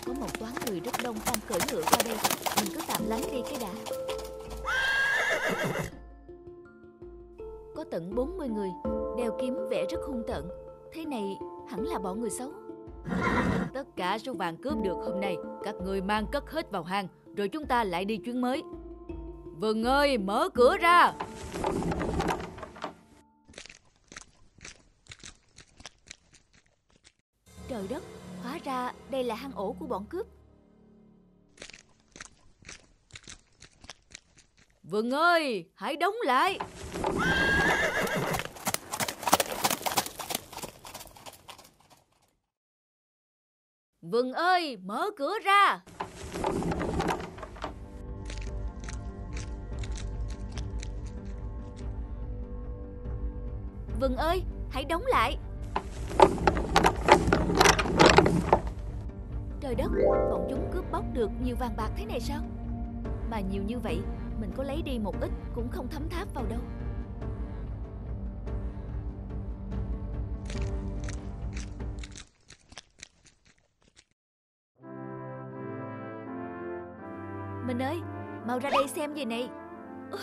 Có 0.07 0.13
một 0.21 0.39
toán 0.41 0.53
người 0.67 0.81
rất 0.81 0.93
đông 1.03 1.17
đang 1.27 1.37
cưỡi 1.49 1.59
ngựa 1.73 1.83
qua 1.83 1.99
đây 2.05 2.17
Mình 2.57 2.75
cứ 2.75 2.81
tạm 2.89 3.03
lánh 3.09 3.23
đi 3.33 3.43
cái 3.51 3.59
đã 3.61 3.95
Có 7.77 7.85
tận 7.91 8.15
40 8.15 8.49
người 8.49 8.71
Đeo 9.19 9.39
kiếm 9.41 9.57
vẽ 9.71 9.87
rất 9.91 10.01
hung 10.07 10.23
tợn 10.27 10.45
Thế 10.93 11.05
này 11.05 11.39
hẳn 11.69 11.87
là 11.87 11.99
bọn 11.99 12.21
người 12.21 12.31
xấu 12.31 12.53
Tất 13.81 13.97
cả 13.97 14.19
số 14.19 14.33
vàng 14.35 14.57
cướp 14.57 14.79
được 14.83 14.97
hôm 15.05 15.21
nay. 15.21 15.37
Các 15.65 15.75
người 15.85 16.01
mang 16.03 16.27
cất 16.33 16.51
hết 16.51 16.71
vào 16.71 16.83
hang 16.83 17.09
Rồi 17.37 17.49
chúng 17.49 17.67
ta 17.67 17.85
lại 17.85 18.05
đi 18.05 18.17
chuyến 18.17 18.41
mới. 18.41 18.63
Vừng 19.57 19.85
ơi 19.85 20.19
mở 20.19 20.49
cửa 20.55 20.77
ra! 20.77 21.13
Trời 27.69 27.89
đất 27.89 28.03
Hóa 28.43 28.59
ra 28.65 28.93
đây 29.11 29.25
là 29.25 29.35
hang 29.35 29.53
ổ 29.55 29.73
của 29.73 29.87
bọn 29.87 30.07
cướp. 30.07 30.27
Vừng 34.83 35.11
ơi, 35.11 35.71
hãy 35.75 35.97
đóng 35.97 36.15
lại. 36.25 36.59
Vừng 44.11 44.33
ơi, 44.33 44.79
mở 44.85 45.07
cửa 45.17 45.33
ra. 45.45 45.81
Vừng 54.01 54.17
ơi, 54.17 54.43
hãy 54.71 54.85
đóng 54.85 55.03
lại. 55.07 55.39
Trời 59.61 59.75
đất, 59.75 59.89
bọn 60.31 60.47
chúng 60.51 60.71
cướp 60.73 60.93
bóc 60.93 61.05
được 61.13 61.31
nhiều 61.45 61.57
vàng 61.57 61.77
bạc 61.77 61.91
thế 61.97 62.05
này 62.05 62.21
sao? 62.21 62.41
Mà 63.31 63.41
nhiều 63.41 63.63
như 63.67 63.79
vậy 63.79 64.01
mình 64.41 64.51
có 64.57 64.63
lấy 64.63 64.83
đi 64.83 64.99
một 64.99 65.21
ít 65.21 65.31
cũng 65.55 65.69
không 65.71 65.89
thấm 65.91 66.09
tháp 66.09 66.35
vào 66.35 66.45
đâu 66.51 66.61
xem 78.91 79.15
gì 79.15 79.25
này. 79.25 79.49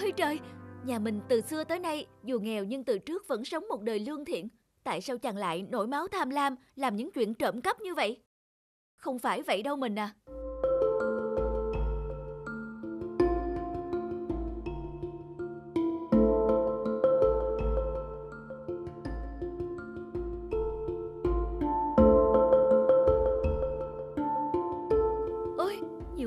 Ôi 0.02 0.14
trời, 0.16 0.40
nhà 0.86 1.00
mình 1.00 1.22
từ 1.30 1.42
xưa 1.42 1.64
tới 1.64 1.80
nay 1.80 2.06
Dù 2.24 2.40
nghèo 2.40 2.64
nhưng 2.64 2.84
từ 2.84 3.00
trước 3.00 3.28
vẫn 3.28 3.46
sống 3.46 3.68
một 3.68 3.82
đời 3.82 4.00
lương 4.00 4.26
thiện. 4.26 4.48
Tại 4.84 5.02
sao 5.02 5.18
chàng 5.18 5.38
lại 5.38 5.66
nổi 5.70 5.88
máu 5.88 6.08
tham 6.08 6.30
lam 6.30 6.56
Làm 6.76 6.96
những 6.96 7.12
chuyện 7.12 7.34
trộm 7.34 7.62
cắp 7.62 7.82
như 7.82 7.96
vậy? 7.96 8.24
Không 8.98 9.20
phải 9.20 9.42
vậy 9.42 9.64
đâu 9.64 9.76
mình 9.76 10.00
à. 10.00 10.14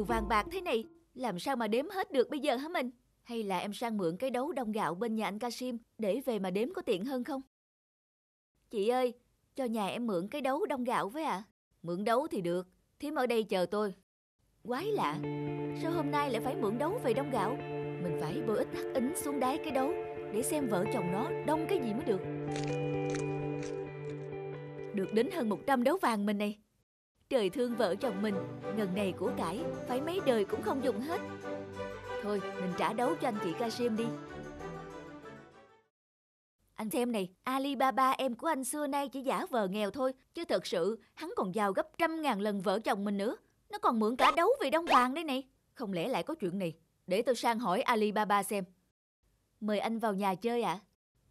Vàng 0.08 0.28
bạc 0.28 0.46
thế 0.52 0.60
này, 0.60 0.84
làm 1.20 1.38
sao 1.38 1.56
mà 1.56 1.68
đếm 1.68 1.88
hết 1.88 2.12
được 2.12 2.30
bây 2.30 2.40
giờ 2.40 2.56
hả 2.56 2.68
mình? 2.68 2.90
Hay 3.22 3.42
là 3.42 3.58
em 3.58 3.72
sang 3.72 3.96
mượn 3.96 4.16
cái 4.16 4.30
đấu 4.30 4.52
đông 4.52 4.72
gạo 4.72 4.94
bên 4.94 5.14
nhà 5.14 5.28
anh 5.28 5.38
Kasim 5.38 5.78
để 5.98 6.20
về 6.26 6.38
mà 6.38 6.50
đếm 6.50 6.72
có 6.72 6.82
tiện 6.82 7.04
hơn 7.04 7.24
không? 7.24 7.42
Chị 8.70 8.88
ơi, 8.88 9.14
cho 9.54 9.64
nhà 9.64 9.86
em 9.86 10.06
mượn 10.06 10.28
cái 10.28 10.40
đấu 10.40 10.66
đông 10.66 10.84
gạo 10.84 11.08
với 11.08 11.24
ạ. 11.24 11.32
À? 11.32 11.44
Mượn 11.82 12.04
đấu 12.04 12.26
thì 12.26 12.40
được, 12.40 12.68
thím 13.00 13.14
ở 13.14 13.26
đây 13.26 13.42
chờ 13.42 13.66
tôi. 13.66 13.94
Quái 14.62 14.86
lạ, 14.86 15.18
sao 15.82 15.92
hôm 15.92 16.10
nay 16.10 16.30
lại 16.30 16.40
phải 16.40 16.56
mượn 16.56 16.78
đấu 16.78 17.00
về 17.04 17.14
đông 17.14 17.30
gạo? 17.30 17.56
Mình 18.02 18.18
phải 18.20 18.42
bôi 18.46 18.58
ít 18.58 18.68
hắc 18.74 18.94
ính 18.94 19.12
xuống 19.16 19.40
đáy 19.40 19.58
cái 19.58 19.70
đấu 19.70 19.92
để 20.34 20.42
xem 20.42 20.68
vợ 20.68 20.84
chồng 20.92 21.12
nó 21.12 21.30
đông 21.46 21.66
cái 21.68 21.78
gì 21.78 21.92
mới 21.94 22.04
được. 22.04 22.20
Được 24.94 25.12
đến 25.12 25.30
hơn 25.30 25.48
100 25.48 25.84
đấu 25.84 25.98
vàng 26.02 26.26
mình 26.26 26.38
này. 26.38 26.58
Trời 27.30 27.50
thương 27.50 27.76
vợ 27.76 27.94
chồng 27.96 28.22
mình, 28.22 28.34
ngần 28.76 28.94
này 28.94 29.14
của 29.18 29.32
cải, 29.36 29.60
phải 29.88 30.00
mấy 30.00 30.20
đời 30.26 30.44
cũng 30.44 30.62
không 30.62 30.84
dùng 30.84 31.00
hết. 31.00 31.20
Thôi, 32.22 32.40
mình 32.60 32.72
trả 32.78 32.92
đấu 32.92 33.14
cho 33.20 33.28
anh 33.28 33.38
chị 33.44 33.52
Kasim 33.58 33.96
đi. 33.96 34.04
Anh 36.74 36.90
xem 36.90 37.12
này, 37.12 37.28
Alibaba 37.42 38.10
em 38.10 38.34
của 38.34 38.46
anh 38.46 38.64
xưa 38.64 38.86
nay 38.86 39.08
chỉ 39.08 39.20
giả 39.20 39.46
vờ 39.50 39.68
nghèo 39.68 39.90
thôi, 39.90 40.12
chứ 40.34 40.44
thật 40.44 40.66
sự 40.66 41.00
hắn 41.14 41.32
còn 41.36 41.54
giàu 41.54 41.72
gấp 41.72 41.98
trăm 41.98 42.22
ngàn 42.22 42.40
lần 42.40 42.60
vợ 42.60 42.80
chồng 42.80 43.04
mình 43.04 43.16
nữa. 43.16 43.36
Nó 43.70 43.78
còn 43.78 44.00
mượn 44.00 44.16
cả 44.16 44.32
đấu 44.36 44.48
vì 44.60 44.70
đông 44.70 44.86
vàng 44.86 45.14
đây 45.14 45.24
này. 45.24 45.48
Không 45.74 45.92
lẽ 45.92 46.08
lại 46.08 46.22
có 46.22 46.34
chuyện 46.34 46.58
này? 46.58 46.74
Để 47.06 47.22
tôi 47.22 47.34
sang 47.34 47.58
hỏi 47.58 47.82
Alibaba 47.82 48.42
xem. 48.42 48.64
Mời 49.60 49.78
anh 49.78 49.98
vào 49.98 50.14
nhà 50.14 50.34
chơi 50.34 50.62
ạ. 50.62 50.72
À? 50.72 50.84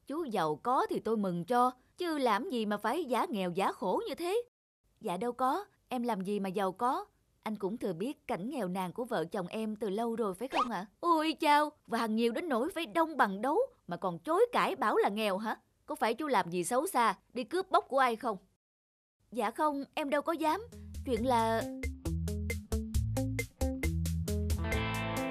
Chú 0.08 0.24
giàu 0.24 0.60
có 0.64 0.88
thì 0.90 1.00
tôi 1.00 1.18
mừng 1.18 1.46
cho, 1.46 1.72
chứ 1.98 2.18
làm 2.18 2.50
gì 2.50 2.66
mà 2.66 2.78
phải 2.78 3.06
giả 3.06 3.26
nghèo 3.30 3.52
giả 3.52 3.72
khổ 3.72 4.02
như 4.08 4.16
thế. 4.16 4.42
Dạ 5.02 5.18
đâu 5.18 5.32
có, 5.32 5.66
em 5.90 6.04
làm 6.04 6.22
gì 6.22 6.40
mà 6.40 6.50
giàu 6.50 6.72
có? 6.72 7.06
Anh 7.44 7.56
cũng 7.56 7.78
thừa 7.78 7.94
biết 7.94 8.28
cảnh 8.28 8.50
nghèo 8.50 8.68
nàn 8.68 8.94
của 8.94 9.06
vợ 9.06 9.26
chồng 9.26 9.48
em 9.48 9.76
từ 9.76 9.90
lâu 9.90 10.16
rồi 10.16 10.34
phải 10.34 10.48
không 10.48 10.72
ạ? 10.72 10.78
À? 10.78 10.86
Ôi 11.00 11.36
chao, 11.40 11.70
vàng 11.88 12.16
nhiều 12.16 12.32
đến 12.32 12.50
nỗi 12.50 12.70
phải 12.76 12.86
đông 12.86 13.18
bằng 13.18 13.42
đấu 13.42 13.60
mà 13.88 13.98
còn 13.98 14.20
chối 14.20 14.46
cãi 14.52 14.76
bảo 14.76 14.98
là 14.98 15.10
nghèo 15.10 15.38
hả? 15.38 15.56
Có 15.86 15.96
phải 15.96 16.14
chú 16.14 16.28
làm 16.28 16.50
gì 16.50 16.64
xấu 16.64 16.88
xa, 16.88 17.16
đi 17.34 17.44
cướp 17.44 17.72
bóc 17.72 17.86
của 17.88 18.00
ai 18.00 18.16
không? 18.16 18.38
Dạ 19.32 19.52
không, 19.52 19.84
em 19.94 20.10
đâu 20.10 20.22
có 20.22 20.34
dám. 20.34 20.62
Chuyện 21.06 21.28
là... 21.28 21.62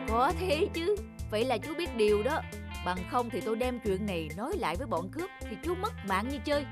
Có 0.09 0.33
thế 0.41 0.69
chứ, 0.75 0.97
vậy 1.31 1.45
là 1.45 1.59
chú 1.59 1.75
biết 1.79 1.97
điều 1.97 2.23
đó. 2.23 2.41
Bằng 2.85 2.99
không 3.11 3.31
thì 3.31 3.41
tôi 3.41 3.57
đem 3.57 3.81
chuyện 3.85 4.07
này 4.07 4.29
nói 4.37 4.57
lại 4.59 4.77
với 4.77 4.87
bọn 4.87 5.11
cướp 5.13 5.31
thì 5.41 5.57
chú 5.65 5.75
mất 5.75 5.93
mạng 6.09 6.29
như 6.29 6.39
chơi. 6.45 6.65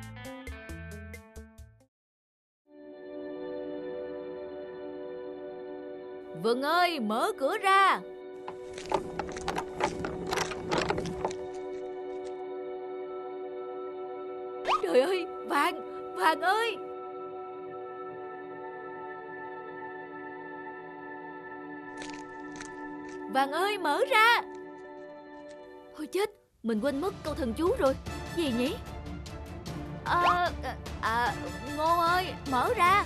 Vâng 6.42 6.62
ơi, 6.62 7.00
mở 7.00 7.32
cửa 7.38 7.58
ra. 7.62 8.00
Trời 14.82 15.00
ơi, 15.00 15.26
Vàng, 15.46 15.80
Vàng 16.16 16.40
ơi. 16.40 16.76
Vàng 23.30 23.52
ơi, 23.52 23.78
mở 23.78 24.00
ra. 24.10 24.42
Ôi 25.96 26.06
chết, 26.06 26.30
mình 26.62 26.80
quên 26.80 27.00
mất 27.00 27.14
câu 27.24 27.34
thần 27.34 27.54
chú 27.54 27.74
rồi. 27.78 27.94
Gì 28.36 28.52
nhỉ? 28.58 28.76
À, 30.04 30.50
à, 31.00 31.34
Ngô 31.76 31.98
ơi, 31.98 32.26
mở 32.50 32.74
ra. 32.76 33.04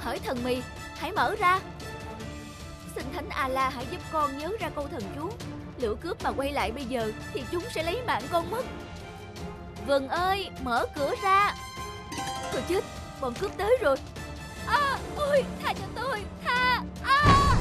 Hỡi 0.00 0.18
thần 0.18 0.38
mì, 0.44 0.56
hãy 0.98 1.12
mở 1.12 1.34
ra. 1.38 1.60
Thánh 3.28 3.38
A-la 3.38 3.68
hãy 3.68 3.86
giúp 3.90 4.00
con 4.12 4.38
nhớ 4.38 4.52
ra 4.60 4.68
câu 4.68 4.88
thần 4.88 5.02
chú. 5.16 5.30
Lửa 5.78 5.94
cướp 6.00 6.22
mà 6.22 6.32
quay 6.32 6.52
lại 6.52 6.72
bây 6.72 6.84
giờ 6.84 7.12
Thì 7.32 7.44
chúng 7.52 7.62
sẽ 7.74 7.82
lấy 7.82 8.02
mạng 8.06 8.22
con 8.32 8.50
mất. 8.50 8.64
Vừng 9.86 10.08
ơi 10.08 10.50
mở 10.62 10.86
cửa 10.94 11.14
ra. 11.22 11.54
Thôi 12.52 12.62
chết 12.68 12.84
Bọn 13.20 13.34
cướp 13.40 13.56
tới 13.56 13.78
rồi. 13.80 13.96
À 14.66 14.98
ôi 15.16 15.44
tha 15.62 15.72
cho 15.72 15.84
tôi 15.94 16.24
Tha 16.44 16.82
à. 17.02 17.54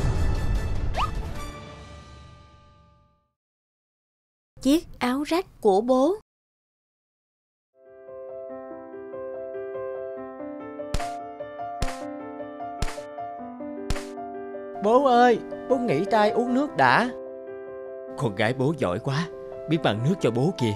Chiếc 4.61 4.87
áo 4.99 5.23
rách 5.23 5.45
của 5.61 5.81
bố. 5.81 6.15
Bố 14.83 15.05
ơi, 15.05 15.39
bố 15.69 15.77
nghỉ 15.77 16.05
tay 16.11 16.29
uống 16.29 16.53
nước 16.53 16.77
đã. 16.77 17.09
Con 18.17 18.35
gái 18.35 18.53
bố 18.53 18.73
giỏi 18.77 18.99
quá, 18.99 19.27
biết 19.69 19.77
bằng 19.83 19.99
nước 20.03 20.15
cho 20.21 20.31
bố 20.31 20.53
kìa. 20.57 20.73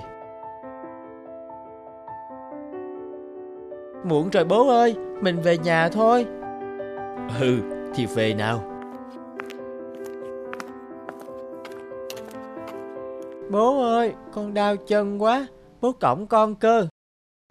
Muộn 4.04 4.30
rồi 4.30 4.46
bố 4.46 4.70
ơi, 4.70 4.96
mình 5.22 5.40
về 5.42 5.58
nhà 5.58 5.90
thôi. 5.90 6.26
Ừ, 7.40 7.60
thì 7.96 8.06
về 8.06 8.34
nào. 8.34 8.64
Bố 13.52 13.82
ơi, 13.82 14.14
con 14.34 14.54
đau 14.54 14.76
chân 14.76 15.22
quá, 15.22 15.48
bố 15.82 15.92
cổng 15.92 16.28
con 16.28 16.56
cơ. 16.56 16.88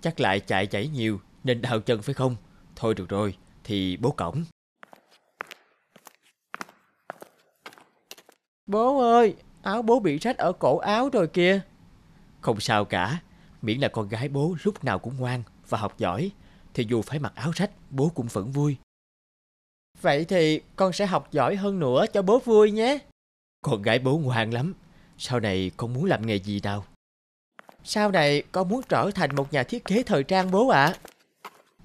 Chắc 0.03 0.21
lại 0.21 0.41
chạy 0.41 0.67
chảy 0.67 0.89
nhiều 0.89 1.19
nên 1.45 1.63
đau 1.63 1.81
chân 1.81 2.03
phải 2.03 2.15
không? 2.15 2.37
Thôi 2.77 2.95
được 2.95 3.09
rồi, 3.09 3.35
thì 3.65 3.97
bố 3.97 4.11
cổng. 4.11 4.45
Bố 8.69 8.99
ơi, 9.01 9.35
áo 9.63 9.83
bố 9.83 10.01
bị 10.01 10.19
rách 10.19 10.39
ở 10.39 10.53
cổ 10.53 10.79
áo 10.79 11.09
rồi 11.09 11.29
kìa. 11.29 11.61
Không 12.41 12.61
sao 12.61 12.85
cả, 12.85 13.21
miễn 13.63 13.81
là 13.81 13.89
con 13.89 14.09
gái 14.09 14.29
bố 14.29 14.57
lúc 14.63 14.85
nào 14.85 14.99
cũng 14.99 15.17
ngoan 15.17 15.43
và 15.69 15.79
học 15.79 15.99
giỏi, 15.99 16.31
thì 16.75 16.87
dù 16.89 17.03
phải 17.03 17.19
mặc 17.19 17.33
áo 17.35 17.51
rách, 17.55 17.71
bố 17.91 18.09
cũng 18.15 18.27
vẫn 18.27 18.53
vui. 18.53 18.77
Vậy 20.01 20.25
thì 20.25 20.61
con 20.77 20.93
sẽ 20.93 21.07
học 21.07 21.33
giỏi 21.33 21.57
hơn 21.57 21.79
nữa 21.79 22.05
cho 22.13 22.23
bố 22.23 22.39
vui 22.39 22.71
nhé. 22.71 22.99
Con 23.63 23.83
gái 23.83 23.99
bố 23.99 24.19
ngoan 24.19 24.51
lắm, 24.51 24.75
sau 25.19 25.41
này 25.41 25.71
con 25.77 25.95
muốn 25.95 26.05
làm 26.05 26.27
nghề 26.27 26.37
gì 26.37 26.61
nào? 26.61 26.85
Sau 27.85 28.11
này 28.11 28.43
con 28.53 28.69
muốn 28.69 28.81
trở 28.89 29.11
thành 29.15 29.37
một 29.37 29.53
nhà 29.53 29.63
thiết 29.63 29.85
kế 29.85 30.03
thời 30.03 30.25
trang 30.25 30.51
bố 30.51 30.69
ạ. 30.69 30.85
À. 30.85 30.97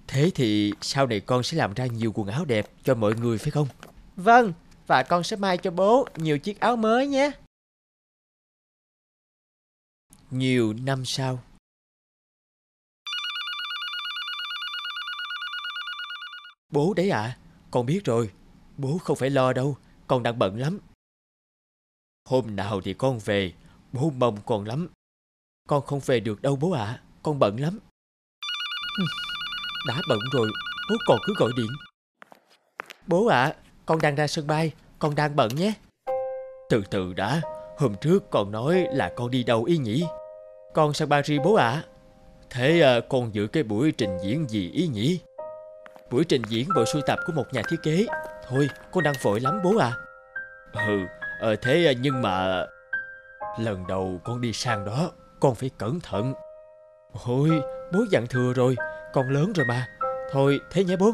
Thế 0.07 0.31
thì 0.35 0.73
sau 0.81 1.07
này 1.07 1.19
con 1.19 1.43
sẽ 1.43 1.57
làm 1.57 1.73
ra 1.73 1.85
nhiều 1.85 2.11
quần 2.15 2.27
áo 2.27 2.45
đẹp 2.45 2.69
cho 2.83 2.95
mọi 2.95 3.15
người 3.15 3.37
phải 3.37 3.51
không? 3.51 3.67
Vâng, 4.15 4.53
và 4.87 5.03
con 5.03 5.23
sẽ 5.23 5.35
may 5.35 5.57
cho 5.57 5.71
bố 5.71 6.07
nhiều 6.15 6.39
chiếc 6.39 6.59
áo 6.59 6.75
mới 6.75 7.07
nhé. 7.07 7.31
Nhiều 10.31 10.73
năm 10.73 11.05
sau 11.05 11.39
Bố 16.73 16.93
đấy 16.93 17.09
ạ, 17.09 17.21
à, 17.21 17.37
con 17.71 17.85
biết 17.85 18.01
rồi, 18.05 18.31
bố 18.77 18.97
không 18.97 19.17
phải 19.17 19.29
lo 19.29 19.53
đâu, 19.53 19.77
con 20.07 20.23
đang 20.23 20.39
bận 20.39 20.59
lắm. 20.59 20.79
Hôm 22.29 22.55
nào 22.55 22.81
thì 22.81 22.93
con 22.93 23.19
về, 23.25 23.53
bố 23.91 24.09
mong 24.09 24.37
con 24.45 24.65
lắm. 24.65 24.87
Con 25.67 25.85
không 25.85 25.99
về 26.05 26.19
được 26.19 26.41
đâu 26.41 26.55
bố 26.55 26.71
ạ, 26.71 26.85
à, 26.85 27.01
con 27.23 27.39
bận 27.39 27.59
lắm. 27.59 27.79
Đã 29.87 30.01
bận 30.09 30.19
rồi, 30.33 30.47
bố 30.89 30.95
còn 31.07 31.17
cứ 31.25 31.33
gọi 31.37 31.51
điện. 31.57 31.71
Bố 33.07 33.27
ạ, 33.27 33.43
à, 33.43 33.55
con 33.85 34.01
đang 34.01 34.15
ra 34.15 34.27
sân 34.27 34.47
bay, 34.47 34.71
con 34.99 35.15
đang 35.15 35.35
bận 35.35 35.55
nhé. 35.55 35.73
Từ 36.69 36.83
từ 36.89 37.13
đã, 37.13 37.41
hôm 37.77 37.95
trước 38.01 38.29
con 38.29 38.51
nói 38.51 38.87
là 38.91 39.11
con 39.15 39.31
đi 39.31 39.43
đâu 39.43 39.63
ý 39.63 39.77
nhỉ? 39.77 40.05
Con 40.73 40.93
sang 40.93 41.09
Paris 41.09 41.41
bố 41.43 41.55
ạ. 41.55 41.69
À? 41.69 41.83
Thế 42.49 42.81
à, 42.81 42.99
con 43.09 43.35
giữ 43.35 43.47
cái 43.47 43.63
buổi 43.63 43.91
trình 43.91 44.17
diễn 44.23 44.49
gì 44.49 44.71
ý 44.71 44.87
nhỉ? 44.87 45.19
Buổi 46.11 46.23
trình 46.23 46.41
diễn 46.47 46.67
bộ 46.75 46.85
sưu 46.85 47.01
tập 47.01 47.19
của 47.27 47.33
một 47.33 47.45
nhà 47.51 47.61
thiết 47.69 47.77
kế. 47.83 48.05
Thôi, 48.47 48.69
con 48.91 49.03
đang 49.03 49.13
vội 49.21 49.39
lắm 49.39 49.59
bố 49.63 49.77
à. 49.77 49.91
Ừ, 50.87 50.99
ờ, 51.39 51.55
thế 51.55 51.85
à, 51.85 51.93
nhưng 52.01 52.21
mà... 52.21 52.65
Lần 53.59 53.87
đầu 53.87 54.19
con 54.23 54.41
đi 54.41 54.53
sang 54.53 54.85
đó, 54.85 55.11
con 55.39 55.55
phải 55.55 55.69
cẩn 55.77 55.99
thận. 55.99 56.33
Ôi, 57.25 57.49
bố 57.93 57.99
dặn 58.11 58.27
thừa 58.27 58.53
rồi, 58.53 58.75
con 59.13 59.29
lớn 59.29 59.53
rồi 59.53 59.65
mà. 59.65 59.87
Thôi, 60.31 60.59
thế 60.71 60.83
nhé 60.83 60.95
bố. 60.95 61.11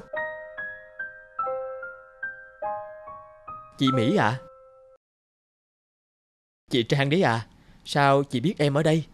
Chị 3.79 3.91
Mỹ 3.91 4.15
à? 4.15 4.41
Chị 6.71 6.83
Trang 6.83 7.09
đấy 7.09 7.21
à? 7.21 7.47
Sao 7.85 8.23
chị 8.23 8.39
biết 8.39 8.55
em 8.57 8.73
ở 8.73 8.83
đây? 8.83 9.05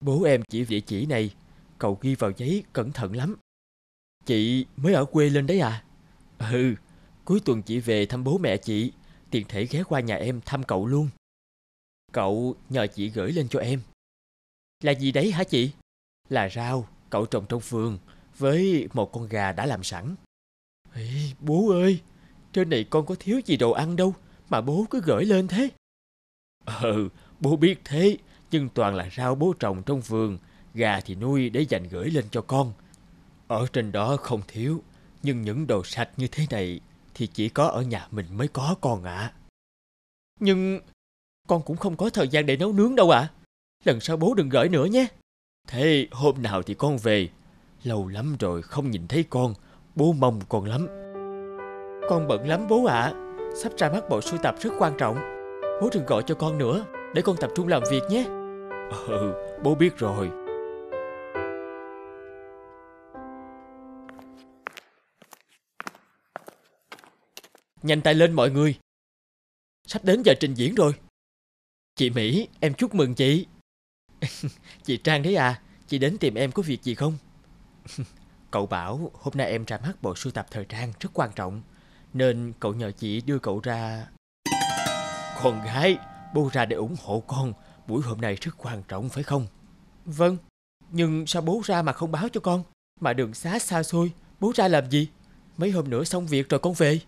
Bố 0.00 0.22
em 0.22 0.42
chỉ 0.48 0.64
địa 0.64 0.80
chỉ 0.80 1.06
này, 1.06 1.34
cậu 1.78 1.98
ghi 2.00 2.14
vào 2.14 2.32
giấy 2.36 2.64
cẩn 2.72 2.92
thận 2.92 3.16
lắm. 3.16 3.36
Chị 4.26 4.66
mới 4.76 4.94
ở 4.94 5.04
quê 5.04 5.30
lên 5.30 5.46
đấy 5.46 5.60
à? 5.60 5.84
Ừ, 6.38 6.74
cuối 7.24 7.40
tuần 7.44 7.62
chị 7.62 7.78
về 7.80 8.06
thăm 8.06 8.24
bố 8.24 8.38
mẹ 8.38 8.56
chị, 8.56 8.92
tiện 9.30 9.46
thể 9.48 9.66
ghé 9.66 9.82
qua 9.88 10.00
nhà 10.00 10.16
em 10.16 10.40
thăm 10.40 10.62
cậu 10.62 10.86
luôn. 10.86 11.08
Cậu 12.12 12.56
nhờ 12.68 12.86
chị 12.86 13.08
gửi 13.08 13.32
lên 13.32 13.48
cho 13.48 13.60
em. 13.60 13.80
Là 14.82 14.92
gì 14.92 15.12
đấy 15.12 15.32
hả 15.32 15.44
chị? 15.44 15.72
Là 16.28 16.48
rau, 16.48 16.88
cậu 17.10 17.26
trồng 17.26 17.46
trong 17.48 17.60
vườn, 17.68 17.98
với 18.38 18.88
một 18.92 19.12
con 19.12 19.28
gà 19.28 19.52
đã 19.52 19.66
làm 19.66 19.84
sẵn. 19.84 20.14
Ê, 20.94 21.32
bố 21.40 21.70
ơi, 21.70 22.00
trên 22.52 22.70
này 22.70 22.84
con 22.90 23.06
có 23.06 23.14
thiếu 23.18 23.40
gì 23.44 23.56
đồ 23.56 23.70
ăn 23.70 23.96
đâu 23.96 24.14
Mà 24.48 24.60
bố 24.60 24.86
cứ 24.90 25.00
gửi 25.04 25.24
lên 25.24 25.48
thế. 25.48 25.68
Ừ 26.82 27.08
bố 27.40 27.56
biết 27.56 27.80
thế 27.84 28.16
Nhưng 28.50 28.68
toàn 28.68 28.94
là 28.94 29.08
rau 29.16 29.34
bố 29.34 29.54
trồng 29.58 29.82
trong 29.82 30.00
vườn 30.00 30.38
Gà 30.74 31.00
thì 31.00 31.14
nuôi 31.14 31.50
để 31.50 31.60
dành 31.60 31.88
gửi 31.88 32.10
lên 32.10 32.24
cho 32.30 32.40
con. 32.40 32.72
Ở 33.48 33.66
trên 33.72 33.92
đó 33.92 34.16
không 34.16 34.40
thiếu 34.48 34.82
Nhưng 35.22 35.42
những 35.42 35.66
đồ 35.66 35.84
sạch 35.84 36.10
như 36.16 36.26
thế 36.32 36.46
này 36.50 36.80
Thì 37.14 37.26
chỉ 37.26 37.48
có 37.48 37.66
ở 37.66 37.82
nhà 37.82 38.08
mình 38.10 38.26
mới 38.36 38.48
có 38.48 38.74
con 38.80 39.04
ạ. 39.04 39.16
À. 39.16 39.32
Nhưng 40.40 40.80
Con 41.48 41.62
cũng 41.62 41.76
không 41.76 41.96
có 41.96 42.10
thời 42.10 42.28
gian 42.28 42.46
để 42.46 42.56
nấu 42.56 42.72
nướng 42.72 42.96
đâu 42.96 43.10
ạ. 43.10 43.20
À. 43.20 43.32
Lần 43.84 44.00
sau 44.00 44.16
bố 44.16 44.34
đừng 44.34 44.48
gửi 44.48 44.68
nữa 44.68 44.86
nhé. 44.86 45.06
Thế 45.68 46.08
hôm 46.10 46.42
nào 46.42 46.62
thì 46.62 46.74
con 46.74 46.98
về. 46.98 47.28
Lâu 47.82 48.08
lắm 48.08 48.36
rồi 48.40 48.62
không 48.62 48.90
nhìn 48.90 49.08
thấy 49.08 49.24
con 49.30 49.54
Bố 49.94 50.12
mong 50.12 50.40
con 50.48 50.64
lắm 50.64 51.09
con 52.10 52.28
bận 52.28 52.48
lắm 52.48 52.66
bố 52.68 52.84
ạ. 52.84 53.00
À. 53.00 53.12
Sắp 53.62 53.72
ra 53.76 53.90
mắt 53.90 54.08
bộ 54.08 54.20
sưu 54.20 54.38
tập 54.42 54.54
rất 54.60 54.70
quan 54.78 54.94
trọng. 54.98 55.16
Bố 55.80 55.88
đừng 55.92 56.06
gọi 56.06 56.22
cho 56.26 56.34
con 56.34 56.58
nữa 56.58 56.84
Để 57.14 57.22
con 57.22 57.36
tập 57.40 57.50
trung 57.56 57.68
làm 57.68 57.82
việc 57.90 58.02
nhé. 58.10 58.24
Ừ 59.06 59.34
bố 59.62 59.74
biết 59.74 59.96
rồi. 59.96 60.30
Nhanh 67.82 68.00
tay 68.00 68.14
lên 68.14 68.32
mọi 68.32 68.50
người. 68.50 68.78
Sắp 69.86 70.04
đến 70.04 70.22
giờ 70.22 70.34
trình 70.40 70.54
diễn 70.54 70.74
rồi. 70.74 70.92
Chị 71.96 72.10
Mỹ 72.10 72.48
em 72.60 72.74
chúc 72.74 72.94
mừng 72.94 73.14
chị. 73.14 73.46
Chị 74.84 74.96
Trang 74.96 75.22
đấy 75.22 75.36
à 75.36 75.62
Chị 75.88 75.98
đến 75.98 76.18
tìm 76.18 76.34
em 76.34 76.52
có 76.52 76.62
việc 76.62 76.82
gì 76.82 76.94
không? 76.94 77.18
Cậu 78.50 78.66
bảo 78.66 79.10
hôm 79.14 79.34
nay 79.36 79.50
em 79.50 79.64
ra 79.64 79.78
mắt 79.78 80.02
bộ 80.02 80.14
sưu 80.16 80.32
tập 80.32 80.46
thời 80.50 80.64
trang 80.64 80.92
rất 81.00 81.10
quan 81.14 81.30
trọng 81.34 81.62
Nên 82.14 82.52
cậu 82.60 82.74
nhờ 82.74 82.90
chị 82.90 83.20
đưa 83.20 83.38
cậu 83.38 83.60
ra. 83.62 84.06
Con 85.42 85.64
gái, 85.64 85.98
bố 86.34 86.50
ra 86.52 86.64
để 86.64 86.76
ủng 86.76 86.96
hộ 87.04 87.20
con. 87.26 87.52
Buổi 87.86 88.02
hôm 88.02 88.20
nay 88.20 88.36
rất 88.40 88.52
quan 88.58 88.82
trọng 88.88 89.08
phải 89.08 89.22
không? 89.22 89.46
Vâng, 90.04 90.36
nhưng 90.90 91.26
sao 91.26 91.42
bố 91.42 91.60
ra 91.64 91.82
mà 91.82 91.92
không 91.92 92.12
báo 92.12 92.28
cho 92.28 92.40
con? 92.40 92.62
Mà 93.00 93.12
đường 93.12 93.34
xá 93.34 93.58
xa 93.58 93.82
xôi 93.82 94.12
Bố 94.40 94.52
ra 94.54 94.68
làm 94.68 94.90
gì? 94.90 95.08
Mấy 95.56 95.70
hôm 95.70 95.90
nữa 95.90 96.04
xong 96.04 96.26
việc 96.26 96.48
rồi 96.48 96.60
con 96.60 96.74
về. 96.74 97.00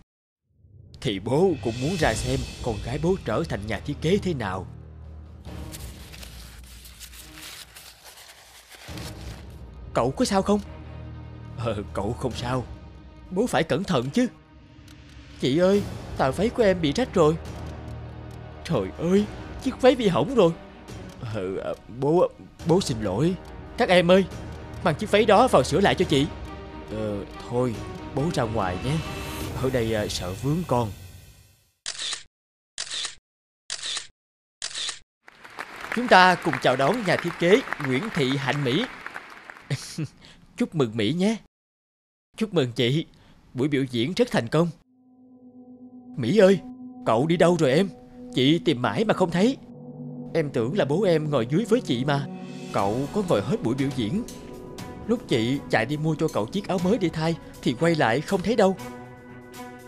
Thì 1.01 1.19
bố 1.19 1.51
cũng 1.63 1.73
muốn 1.81 1.95
ra 1.99 2.13
xem 2.13 2.39
Con 2.63 2.75
gái 2.85 2.99
bố 3.03 3.15
trở 3.25 3.43
thành 3.49 3.67
nhà 3.67 3.79
thiết 3.79 3.95
kế 4.01 4.17
thế 4.17 4.33
nào. 4.33 4.67
Cậu 9.93 10.11
có 10.11 10.25
sao 10.25 10.41
không? 10.41 10.59
Ờ, 11.57 11.83
cậu 11.93 12.13
không 12.13 12.31
sao. 12.31 12.63
Bố 13.31 13.47
phải 13.47 13.63
cẩn 13.63 13.83
thận 13.83 14.09
chứ 14.09 14.27
Chị 15.39 15.57
ơi, 15.57 15.83
tà 16.17 16.31
váy 16.31 16.49
của 16.49 16.63
em 16.63 16.81
bị 16.81 16.93
rách 16.93 17.13
rồi. 17.13 17.35
Trời 18.63 18.87
ơi, 18.97 19.25
chiếc 19.63 19.81
váy 19.81 19.95
bị 19.95 20.07
hỏng 20.07 20.35
rồi. 20.35 20.51
Ừ, 21.35 21.73
bố, 21.99 22.29
bố 22.65 22.81
xin 22.81 23.01
lỗi. 23.01 23.35
Các 23.77 23.89
em 23.89 24.11
ơi, 24.11 24.25
mang 24.83 24.95
chiếc 24.95 25.11
váy 25.11 25.25
đó 25.25 25.47
vào 25.47 25.63
sửa 25.63 25.79
lại 25.79 25.95
cho 25.95 26.05
chị. 26.05 26.27
Ờ, 26.91 27.25
thôi, 27.49 27.75
bố 28.15 28.23
ra 28.33 28.43
ngoài 28.43 28.77
nhé. 28.85 28.95
Ở 29.61 29.69
đây 29.69 29.93
à, 29.93 30.07
sợ 30.07 30.33
vướng 30.41 30.63
con. 30.67 30.91
Chúng 35.95 36.07
ta 36.07 36.35
cùng 36.35 36.53
chào 36.61 36.75
đón 36.75 36.95
nhà 37.07 37.15
thiết 37.15 37.29
kế 37.39 37.61
Nguyễn 37.87 38.03
Thị 38.13 38.37
Hạnh 38.37 38.63
Mỹ. 38.63 38.85
Chúc 40.57 40.75
mừng 40.75 40.97
Mỹ 40.97 41.13
nhé. 41.13 41.37
Chúc 42.37 42.53
mừng 42.53 42.71
chị. 42.71 43.05
Buổi 43.53 43.67
biểu 43.67 43.83
diễn 43.83 44.13
rất 44.13 44.31
thành 44.31 44.47
công. 44.47 44.69
Mỹ 46.17 46.37
ơi, 46.37 46.59
Cậu 47.05 47.27
đi 47.27 47.37
đâu 47.37 47.57
rồi 47.59 47.71
em? 47.71 47.89
Chị 48.33 48.59
tìm 48.59 48.81
mãi 48.81 49.05
mà 49.05 49.13
không 49.13 49.31
thấy. 49.31 49.57
Em 50.33 50.49
tưởng 50.49 50.77
là 50.77 50.85
bố 50.85 51.03
em 51.03 51.29
ngồi 51.29 51.47
dưới 51.49 51.65
với 51.69 51.81
chị 51.81 52.05
mà. 52.05 52.27
Cậu 52.73 52.97
có 53.13 53.23
ngồi 53.29 53.41
hết 53.41 53.63
buổi 53.63 53.75
biểu 53.75 53.89
diễn. 53.95 54.23
Lúc 55.07 55.19
chị 55.27 55.59
chạy 55.69 55.85
đi 55.85 55.97
mua 55.97 56.15
cho 56.15 56.27
cậu 56.27 56.45
chiếc 56.45 56.67
áo 56.67 56.79
mới 56.83 56.97
để 56.97 57.09
thay, 57.09 57.35
Thì 57.61 57.73
quay 57.79 57.95
lại 57.95 58.21
không 58.21 58.41
thấy 58.41 58.55
đâu. 58.55 58.75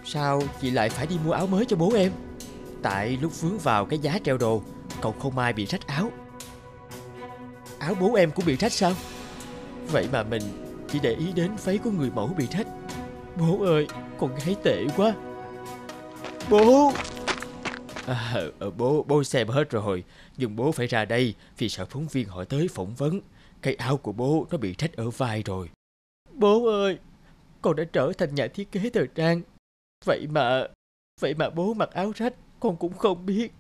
Sao 0.06 0.42
chị 0.62 0.72
lại 0.72 0.90
phải 0.90 1.08
đi 1.08 1.16
mua 1.26 1.32
áo 1.32 1.48
mới 1.48 1.66
cho 1.66 1.76
bố 1.76 1.94
em? 1.94 2.12
Tại 2.82 3.18
lúc 3.22 3.42
vướng 3.42 3.58
vào 3.58 3.86
cái 3.86 4.00
giá 4.00 4.20
treo 4.24 4.38
đồ, 4.38 4.64
Cậu 5.02 5.12
không 5.12 5.38
ai 5.38 5.54
bị 5.54 5.66
rách 5.66 5.88
áo. 5.88 6.12
Áo 7.80 7.96
bố 8.00 8.14
em 8.14 8.32
cũng 8.32 8.46
bị 8.46 8.56
rách 8.56 8.74
sao? 8.74 8.92
Vậy 9.92 10.08
mà 10.12 10.24
mình 10.24 10.42
chỉ 10.92 11.00
để 11.00 11.14
ý 11.14 11.26
đến 11.36 11.52
váy 11.64 11.78
của 11.78 11.92
người 11.92 12.10
mẫu 12.16 12.28
bị 12.38 12.48
rách. 12.52 12.68
Bố 13.40 13.66
ơi, 13.66 13.88
Con 14.20 14.36
gái 14.36 14.56
tệ 14.64 14.86
quá. 14.98 15.14
Bố. 16.50 16.92
À, 18.08 18.36
ờ, 18.60 18.72
Bố 18.72 19.04
bố 19.08 19.24
xem 19.24 19.48
hết 19.48 19.70
rồi. 19.70 20.04
Nhưng 20.38 20.56
bố 20.56 20.72
phải 20.72 20.88
ra 20.88 21.06
đây 21.06 21.36
Vì 21.58 21.70
sợ 21.70 21.86
phóng 21.86 22.08
viên 22.08 22.28
hỏi 22.28 22.46
tới 22.46 22.68
phỏng 22.68 22.96
vấn. 22.96 23.22
Cái 23.62 23.76
áo 23.76 23.98
của 23.98 24.12
bố 24.12 24.48
nó 24.52 24.58
bị 24.58 24.76
rách 24.78 24.94
ở 24.94 25.10
vai 25.10 25.44
rồi. 25.44 25.70
Bố 26.34 26.66
ơi 26.66 26.98
Con 27.62 27.76
đã 27.76 27.84
trở 27.94 28.12
thành 28.18 28.36
nhà 28.36 28.48
thiết 28.48 28.72
kế 28.72 28.90
thời 28.90 29.08
trang. 29.16 29.42
Vậy 30.06 30.28
mà 30.30 30.68
Vậy 31.22 31.34
mà 31.34 31.50
bố 31.50 31.74
mặc 31.74 31.90
áo 31.92 32.12
rách 32.16 32.34
Con 32.60 32.78
cũng 32.78 32.98
không 32.98 33.26
biết. 33.26 33.52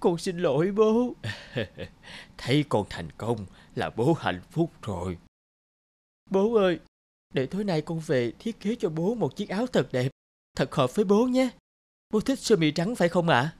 Con 0.00 0.18
xin 0.18 0.38
lỗi 0.38 0.70
bố. 0.70 1.12
Thấy 2.38 2.64
con 2.68 2.86
thành 2.90 3.08
công 3.18 3.46
Là 3.74 3.90
bố 3.90 4.12
hạnh 4.12 4.40
phúc 4.50 4.70
rồi. 4.82 5.18
Bố 6.30 6.54
ơi 6.54 6.78
Để 7.34 7.46
tối 7.46 7.64
nay 7.64 7.82
con 7.82 8.00
về 8.00 8.32
thiết 8.38 8.60
kế 8.60 8.74
cho 8.78 8.88
bố 8.88 9.14
một 9.14 9.36
chiếc 9.36 9.48
áo 9.48 9.66
thật 9.66 9.88
đẹp. 9.92 10.08
Thật 10.56 10.74
hợp 10.74 10.94
với 10.94 11.04
bố 11.04 11.26
nhé 11.26 11.50
Cô 12.14 12.20
thích 12.20 12.38
sơ 12.38 12.56
mi 12.56 12.70
trắng 12.70 12.94
phải 12.94 13.08
không 13.08 13.28
ạ? 13.28 13.50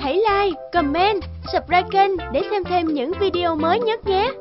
Hãy 0.00 0.14
like, 0.14 0.60
comment, 0.72 1.22
subscribe 1.52 1.88
kênh 1.90 2.10
để 2.32 2.42
xem 2.50 2.64
thêm 2.64 2.86
những 2.86 3.12
video 3.20 3.56
mới 3.56 3.78
nhất 3.78 4.00
nhé. 4.06 4.32